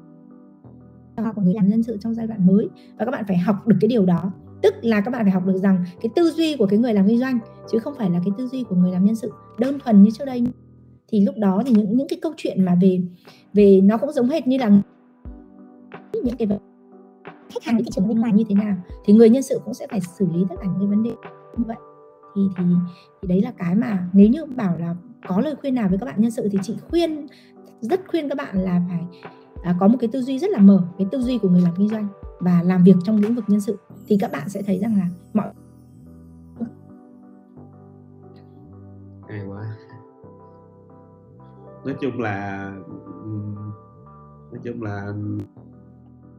[1.34, 2.68] của người làm nhân sự trong giai đoạn mới
[2.98, 4.32] và các bạn phải học được cái điều đó.
[4.62, 7.08] Tức là các bạn phải học được rằng cái tư duy của cái người làm
[7.08, 7.38] kinh doanh
[7.72, 9.32] chứ không phải là cái tư duy của người làm nhân sự.
[9.58, 10.44] Đơn thuần như trước đây.
[11.08, 13.00] Thì lúc đó thì những những cái câu chuyện mà về
[13.54, 14.70] về nó cũng giống hệt như là
[16.12, 16.48] những cái
[17.50, 19.86] khách hàng thị trường bên ngoài như thế nào thì người nhân sự cũng sẽ
[19.90, 21.10] phải xử lý tất cả những cái vấn đề
[21.56, 21.76] như vậy.
[22.34, 22.64] Thì thì
[23.22, 24.94] thì đấy là cái mà nếu như bảo là
[25.28, 27.26] có lời khuyên nào với các bạn nhân sự thì chị khuyên
[27.80, 29.06] rất khuyên các bạn là phải
[29.62, 31.74] à, có một cái tư duy rất là mở cái tư duy của người làm
[31.76, 32.08] kinh doanh
[32.40, 35.08] và làm việc trong lĩnh vực nhân sự thì các bạn sẽ thấy rằng là
[35.32, 35.52] mọi
[39.28, 39.76] hay quá.
[41.84, 42.70] Nói chung là
[44.52, 45.12] nói chung là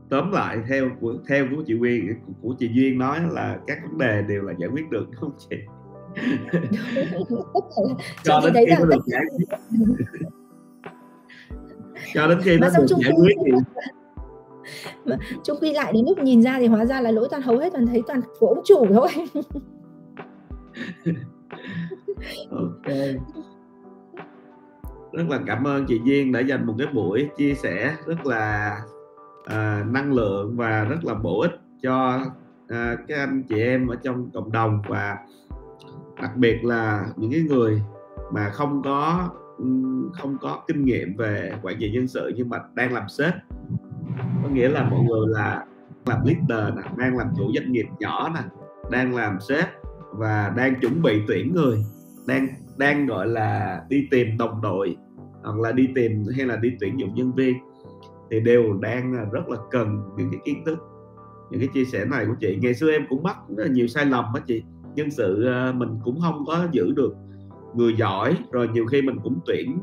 [0.09, 3.97] tóm lại theo của theo của chị Quyên của chị Duyên nói là các vấn
[3.97, 5.55] đề đều là giải quyết được không chị?
[8.23, 9.47] cho đến khi nó được giải quyết.
[12.13, 13.51] Cho đến khi nó được giải quyết thì
[15.05, 17.57] mà chung quy lại đến lúc nhìn ra thì hóa ra là lỗi toàn hầu
[17.57, 19.09] hết toàn thấy toàn của ông chủ thôi.
[22.51, 22.95] Ok.
[25.13, 28.77] Rất là cảm ơn chị Duyên đã dành một cái buổi chia sẻ rất là
[29.49, 32.25] à, năng lượng và rất là bổ ích cho
[32.67, 35.17] à, các anh chị em ở trong cộng đồng và
[36.21, 37.81] đặc biệt là những cái người
[38.33, 39.29] mà không có
[40.13, 43.33] không có kinh nghiệm về quản trị nhân sự nhưng mà đang làm sếp.
[44.43, 45.65] Có nghĩa là mọi người là
[46.05, 48.41] làm leader nè đang làm chủ doanh nghiệp nhỏ nè
[48.91, 49.65] đang làm sếp
[50.11, 51.83] và đang chuẩn bị tuyển người
[52.27, 52.47] đang
[52.77, 54.97] đang gọi là đi tìm đồng đội
[55.43, 57.55] hoặc là đi tìm hay là đi tuyển dụng nhân viên
[58.31, 60.77] thì đều đang rất là cần những cái kiến thức.
[61.49, 63.87] Những cái chia sẻ này của chị ngày xưa em cũng mắc rất là nhiều
[63.87, 64.63] sai lầm đó chị
[64.95, 67.15] nhân sự ờ, mình cũng không có giữ được
[67.75, 69.79] người giỏi rồi nhiều khi mình cũng tuyển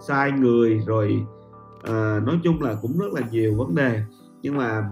[0.00, 1.22] sai người rồi
[1.82, 4.00] à, nói chung là cũng rất là nhiều vấn đề.
[4.42, 4.90] Nhưng mà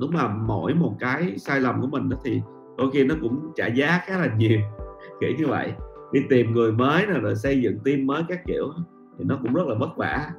[0.00, 2.40] đúng là mỗi một cái sai lầm của mình đó thì
[2.78, 4.60] đôi khi nó cũng trả giá khá là nhiều
[5.20, 5.72] kiểu như vậy.
[6.12, 8.72] Đi tìm người mới rồi xây dựng team mới các kiểu
[9.18, 10.30] thì nó cũng rất là vất vả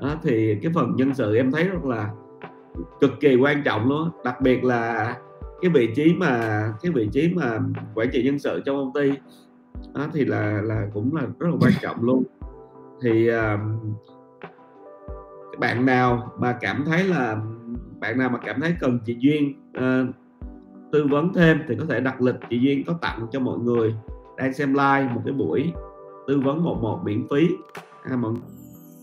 [0.00, 2.10] đó, thì cái phần nhân sự em thấy rất là
[3.00, 5.16] cực kỳ quan trọng luôn đặc biệt là
[5.62, 7.58] cái vị trí mà cái vị trí mà
[7.94, 9.12] quản trị nhân sự trong công ty
[9.94, 12.22] đó, thì là là cũng là rất là quan trọng luôn.
[13.02, 13.60] Thì uh,
[15.58, 17.36] bạn nào mà cảm thấy là
[18.00, 20.14] bạn nào mà cảm thấy cần chị duyên uh,
[20.92, 23.94] tư vấn thêm thì có thể đặt lịch chị duyên có tặng cho mọi người
[24.36, 25.72] đang xem live một cái buổi
[26.26, 27.48] tư vấn một một miễn phí.
[28.02, 28.32] À, mọi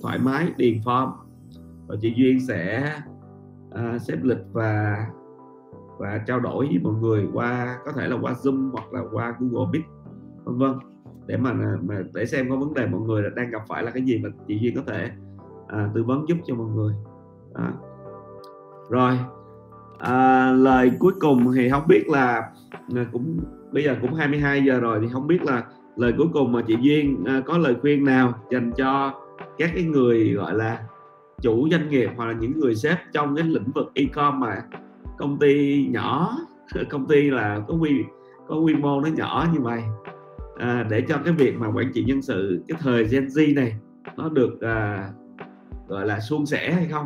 [0.02, 1.12] thoải mái điền form.
[1.88, 2.94] Và chị duyên sẽ
[3.70, 5.06] uh, xếp lịch và
[6.00, 9.36] và trao đổi với mọi người qua có thể là qua zoom hoặc là qua
[9.40, 9.86] google meet
[10.44, 10.72] vân vân.
[11.26, 13.92] Để mà, à, mà để xem có vấn đề mọi người đang gặp phải là
[13.92, 15.10] cái gì mà chị duyên có thể
[15.64, 16.94] uh, tư vấn giúp cho mọi người.
[17.54, 17.72] Đó.
[18.90, 19.20] rồi
[20.00, 22.52] à, lời cuối cùng thì không biết là
[23.12, 23.40] cũng
[23.72, 25.64] bây giờ cũng 22 giờ rồi thì không biết là
[25.96, 29.14] lời cuối cùng mà chị duyên à, có lời khuyên nào dành cho
[29.58, 30.84] các cái người gọi là
[31.42, 34.64] chủ doanh nghiệp hoặc là những người sếp trong cái lĩnh vực e-com mà
[35.18, 36.38] công ty nhỏ
[36.90, 38.04] công ty là có quy
[38.48, 39.82] có quy mô nó nhỏ như vậy
[40.58, 43.76] à, để cho cái việc mà quản trị nhân sự cái thời Gen Z này
[44.18, 45.10] nó được à,
[45.88, 47.06] gọi là suôn sẻ hay không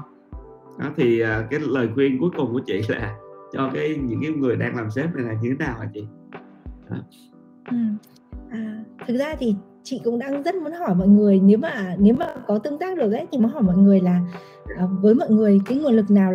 [0.79, 3.15] đó thì à, cái lời khuyên cuối cùng của chị là
[3.53, 6.07] cho cái những cái người đang làm sếp này là như thế nào hả chị
[6.89, 6.97] à.
[7.71, 7.77] Ừ.
[8.51, 12.15] À, thực ra thì chị cũng đang rất muốn hỏi mọi người nếu mà nếu
[12.15, 14.21] mà có tương tác được ấy thì muốn hỏi mọi người là
[14.77, 16.33] à, với mọi người cái nguồn lực nào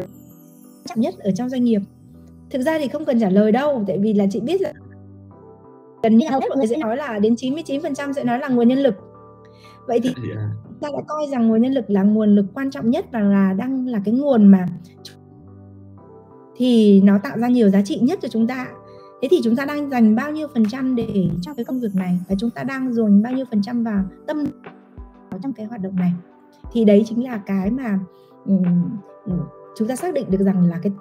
[0.88, 1.80] trọng nhất ở trong doanh nghiệp?
[2.50, 4.72] Thực ra thì không cần trả lời đâu tại vì là chị biết là
[6.02, 8.68] gần như hầu hết mọi người sẽ nói là đến 99% sẽ nói là nguồn
[8.68, 8.94] nhân lực.
[9.86, 10.38] Vậy thì yeah.
[10.80, 13.52] ta đã coi rằng nguồn nhân lực là nguồn lực quan trọng nhất và là
[13.52, 14.66] đang là cái nguồn mà
[16.56, 18.68] thì nó tạo ra nhiều giá trị nhất cho chúng ta
[19.22, 21.94] thế thì chúng ta đang dành bao nhiêu phần trăm để cho cái công việc
[21.94, 22.18] này?
[22.28, 24.44] Và chúng ta đang dồn bao nhiêu phần trăm vào tâm
[25.42, 26.12] trong cái hoạt động này?
[26.72, 27.98] Thì đấy chính là cái mà
[28.44, 28.98] um,
[29.76, 30.92] chúng ta xác định được rằng là cái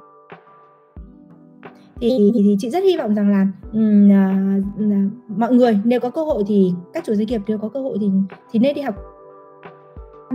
[2.02, 6.10] thì, thì, thì chị rất hy vọng rằng là um, uh, mọi người nếu có
[6.10, 8.08] cơ hội thì các chủ doanh nghiệp nếu có cơ hội thì
[8.52, 8.96] thì nên đi học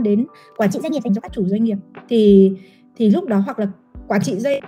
[0.03, 0.27] đến
[0.57, 1.77] quản trị doanh nghiệp dành cho các chủ doanh nghiệp.
[2.09, 2.53] Thì
[2.97, 3.67] thì lúc đó hoặc là
[4.09, 4.61] quản trị doanh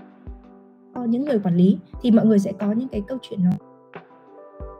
[1.01, 3.51] những người quản lý thì mọi người sẽ có những cái câu chuyện nó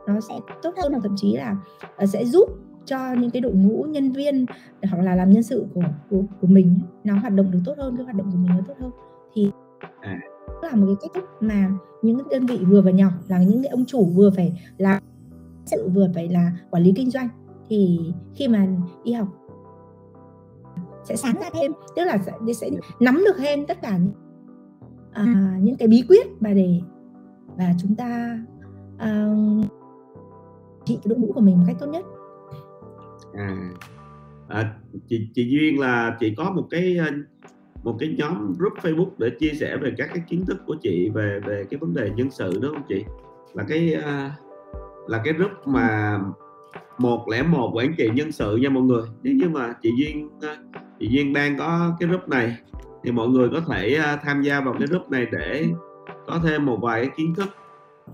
[0.07, 1.57] nó sẽ tốt hơn và thậm chí là
[2.03, 2.49] uh, sẽ giúp
[2.85, 4.45] cho những cái đội ngũ nhân viên
[4.91, 7.97] hoặc là làm nhân sự của của, của mình nó hoạt động được tốt hơn
[7.97, 8.91] cái hoạt động của mình nó tốt hơn
[9.33, 9.51] thì
[9.99, 10.19] à.
[10.61, 13.69] là một cái cách thức mà những đơn vị vừa và nhỏ là những cái
[13.69, 15.03] ông chủ vừa phải làm
[15.65, 17.29] sự vừa phải là quản lý kinh doanh
[17.69, 17.99] thì
[18.33, 18.67] khi mà
[19.03, 19.27] đi học
[21.03, 23.99] sẽ sáng ra thêm tức là sẽ, sẽ nắm được thêm tất cả
[25.13, 26.81] à, những cái bí quyết mà để
[27.57, 28.39] và chúng ta
[28.95, 29.65] uh,
[30.85, 32.05] trị cái đội ngũ của mình một cách tốt nhất.
[33.33, 33.71] À,
[34.47, 34.73] à
[35.09, 37.11] chị chị duyên là chị có một cái ờ,
[37.83, 41.09] một cái nhóm group Facebook để chia sẻ về các cái kiến thức của chị
[41.09, 43.03] về về cái vấn đề nhân sự đúng không chị?
[43.53, 46.19] Là cái uh, là cái group mà
[46.97, 49.03] một lẻ một quản trị nhân sự nha mọi người.
[49.23, 52.57] Nếu như mà chị duyên uh, chị duyên đang có cái group này
[53.03, 55.69] thì mọi người có thể uh, tham gia vào cái group này để
[56.27, 57.49] có thêm một vài cái kiến thức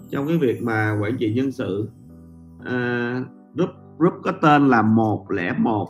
[0.10, 1.90] trong cái việc mà quản trị nhân sự.
[2.60, 5.90] Uh, group group có tên là 101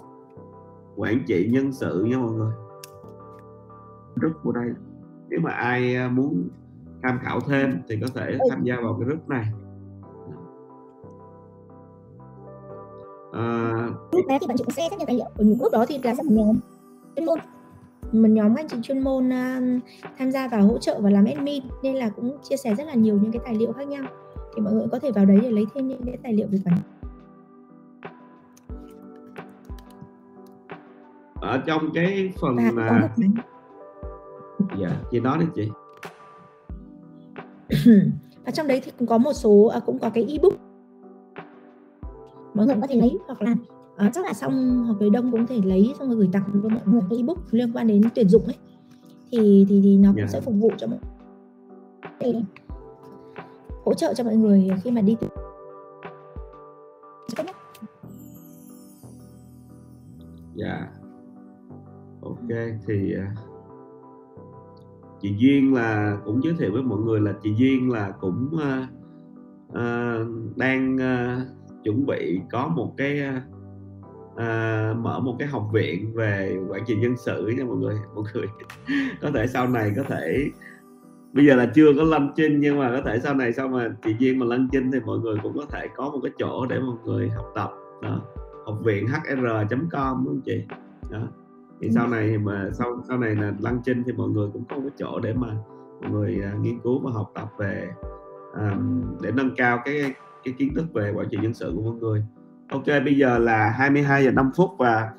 [0.96, 2.54] quản trị nhân sự nha mọi người.
[4.16, 4.70] Group của đây
[5.30, 6.50] nếu mà ai à, muốn
[7.04, 9.46] tham khảo thêm thì có thể tham gia vào cái group này.
[13.34, 13.72] À,
[14.12, 15.26] group đó thì bạn chị cũng sẽ rất nhiều tài liệu.
[15.38, 16.54] Ở group đó thì là rất nhiều.
[17.16, 17.40] Chuyên môn
[18.12, 19.84] một nhóm anh chị chuyên môn uh,
[20.18, 22.94] tham gia vào hỗ trợ và làm admin nên là cũng chia sẻ rất là
[22.94, 24.04] nhiều những cái tài liệu khác nhau.
[24.56, 26.60] Thì mọi người có thể vào đấy để lấy thêm những cái tài liệu về
[26.66, 26.78] quản
[31.42, 33.10] ở trong cái phần mà
[34.80, 35.70] dạ chị nói đi chị.
[38.46, 40.54] Ở trong đấy thì cũng có một số à, cũng có cái ebook.
[42.54, 43.56] Mọi người có thể lấy hoặc là
[44.00, 46.70] à, chắc là xong học về đông cũng thể lấy xong rồi gửi tặng cho
[46.70, 48.56] mọi người cái ebook liên quan đến tuyển dụng ấy
[49.32, 50.30] thì thì thì nó cũng yeah.
[50.30, 50.34] Dạ.
[50.34, 51.00] sẽ phục vụ cho mọi
[52.22, 52.44] người
[53.86, 55.32] hỗ trợ cho mọi người khi mà đi tuyển
[60.56, 60.88] dạ
[62.22, 62.50] ok
[62.88, 63.36] thì à,
[65.22, 68.90] chị duyên là cũng giới thiệu với mọi người là chị duyên là cũng uh,
[69.70, 73.59] uh, đang uh, chuẩn bị có một cái uh,
[74.94, 78.46] mở một cái học viện về quản trị nhân sự nha mọi người mọi người.
[79.22, 80.50] Có thể sau này có thể
[81.34, 83.96] bây giờ là chưa có lân chinh nhưng mà có thể sau này sau mà
[84.04, 86.66] chị duyên mà lân chinh thì mọi người cũng có thể có một cái chỗ
[86.66, 87.72] để mọi người học tập
[88.02, 88.22] đó.
[88.66, 90.64] Học viện hr.com đúng không chị?
[91.12, 91.28] Đó.
[91.82, 94.76] Thì sau này mà sau sau này là lăng chinh thì mọi người cũng có
[94.76, 95.48] một cái chỗ để mà
[96.02, 97.90] mọi người uh, nghiên cứu và học tập về
[98.54, 100.14] um, để nâng cao cái
[100.44, 102.24] cái kiến thức về quản trị nhân sự của mọi người
[102.70, 105.10] ok bây giờ là 22 giờ 5 phút và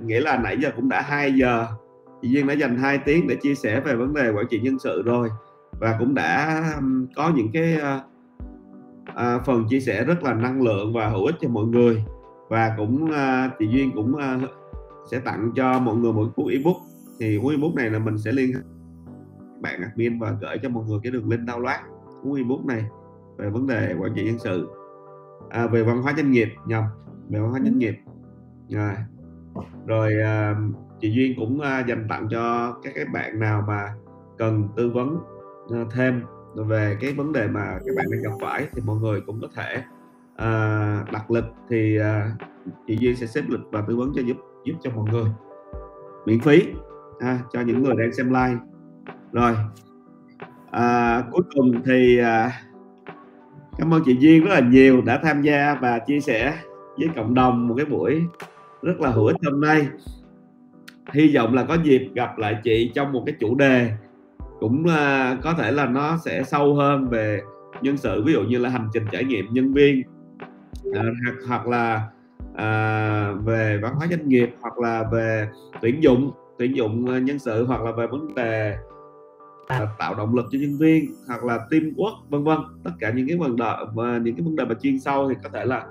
[0.00, 1.66] nghĩa là nãy giờ cũng đã 2 giờ.
[2.22, 4.78] Chị Duyên đã dành 2 tiếng để chia sẻ về vấn đề quản trị nhân
[4.78, 5.28] sự rồi.
[5.80, 6.62] Và cũng đã
[7.16, 8.02] có những cái uh,
[9.10, 12.04] uh, phần chia sẻ rất là năng lượng và hữu ích cho mọi người.
[12.48, 14.50] Và cũng uh, chị Duyên cũng uh,
[15.10, 16.76] sẽ tặng cho mọi người một cuốn ebook.
[17.20, 18.60] Thì cuốn ebook này là mình sẽ liên hệ
[19.60, 21.78] bạn admin và gửi cho mọi người cái đường link download
[22.22, 22.84] cuốn ebook này
[23.36, 24.68] về vấn đề quản trị nhân sự
[25.50, 26.84] à, về văn hóa doanh nghiệp nhầm
[27.28, 27.94] về văn hóa doanh nghiệp.
[28.68, 28.92] Rồi.
[29.86, 30.54] Rồi à,
[31.00, 33.94] chị duyên cũng à, dành tặng cho các các bạn nào mà
[34.38, 35.18] cần tư vấn
[35.74, 36.22] à, thêm
[36.54, 39.48] về cái vấn đề mà các bạn đang gặp phải thì mọi người cũng có
[39.54, 39.82] thể
[40.36, 42.32] à, đặt lịch thì à,
[42.86, 45.30] chị duyên sẽ xếp lịch và tư vấn cho giúp giúp cho mọi người.
[46.26, 46.62] Miễn phí
[47.20, 48.58] ha, cho những người đang xem live.
[49.32, 49.56] Rồi.
[50.70, 52.52] À, cuối cùng thì à,
[53.78, 56.54] cảm ơn chị duyên rất là nhiều đã tham gia và chia sẻ
[56.98, 58.22] với cộng đồng một cái buổi
[58.82, 59.86] rất là hữu ích hôm nay.
[61.12, 63.90] Hy vọng là có dịp gặp lại chị trong một cái chủ đề
[64.60, 67.40] cũng uh, có thể là nó sẽ sâu hơn về
[67.82, 70.02] nhân sự ví dụ như là hành trình trải nghiệm nhân viên
[70.88, 72.08] uh, hoặc, hoặc là
[72.56, 75.48] à, về văn hóa doanh nghiệp hoặc là về
[75.82, 78.76] tuyển dụng tuyển dụng à, nhân sự hoặc là về vấn đề
[79.66, 82.58] à, tạo động lực cho nhân viên hoặc là teamwork vân vân.
[82.84, 85.34] Tất cả những cái vấn đề mà những cái vấn đề mà chuyên sâu thì
[85.42, 85.86] có thể là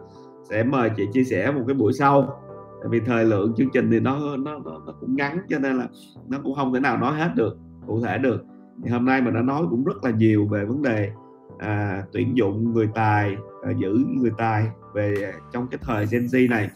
[0.49, 2.41] sẽ mời chị chia sẻ một cái buổi sau.
[2.81, 5.77] Tại vì thời lượng chương trình thì nó nó nó, nó cũng ngắn cho nên
[5.77, 5.87] là
[6.27, 7.57] nó cũng không thể nào nói hết được
[7.87, 8.45] cụ thể được.
[8.83, 11.11] Thì hôm nay mình đã nói cũng rất là nhiều về vấn đề
[11.59, 16.49] à, tuyển dụng người tài à, giữ người tài về trong cái thời Gen Z
[16.49, 16.69] này.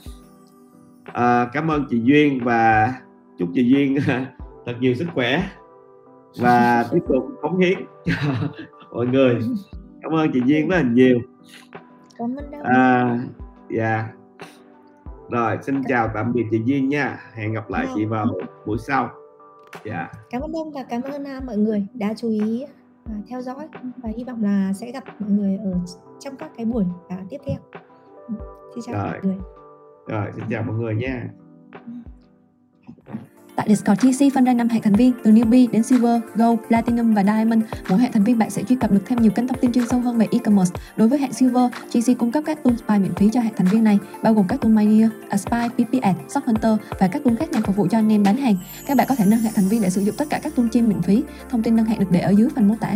[1.04, 2.94] À, cảm ơn chị Duyên và
[3.38, 3.98] chúc chị Duyên
[4.66, 5.44] thật nhiều sức khỏe
[6.38, 8.14] và tiếp tục cống hiến cho
[8.92, 9.40] mọi người.
[10.02, 11.20] Cảm ơn chị Duyên rất là nhiều.
[12.18, 13.20] Cảm ơn đâu à,
[13.70, 14.10] dạ.
[15.30, 17.20] Rồi xin chào tạm biệt chị Duyên nha.
[17.34, 18.26] Hẹn gặp lại chị vào
[18.66, 19.10] buổi sau.
[19.86, 20.12] Dạ.
[20.30, 22.66] Cảm ơn đông và cảm ơn uh, mọi người đã chú ý
[23.04, 23.68] uh, theo dõi.
[23.98, 25.74] Và hy vọng là sẽ gặp mọi người ở
[26.20, 27.58] trong các cái buổi uh, tiếp theo.
[28.76, 29.12] Xin chào rồi.
[29.12, 29.38] mọi người
[30.10, 31.30] rồi xin chào mọi người nha
[33.60, 37.14] Tại Discord TC phân ra 5 hệ thành viên từ newbie đến silver, gold, platinum
[37.14, 37.64] và diamond.
[37.90, 39.88] Mỗi hệ thành viên bạn sẽ truy cập được thêm nhiều kênh thông tin chuyên
[39.88, 40.80] sâu hơn về e-commerce.
[40.96, 43.68] Đối với hệ silver, TC cung cấp các tool spy miễn phí cho hệ thành
[43.68, 47.36] viên này, bao gồm các tool Mynia, spy, PP Ad, Shop Hunter và các tool
[47.36, 48.56] khác nhằm phục vụ cho anh em bán hàng.
[48.86, 50.68] Các bạn có thể nâng hệ thành viên để sử dụng tất cả các tool
[50.72, 51.24] trên miễn phí.
[51.50, 52.96] Thông tin nâng hạng được để ở dưới phần mô tả.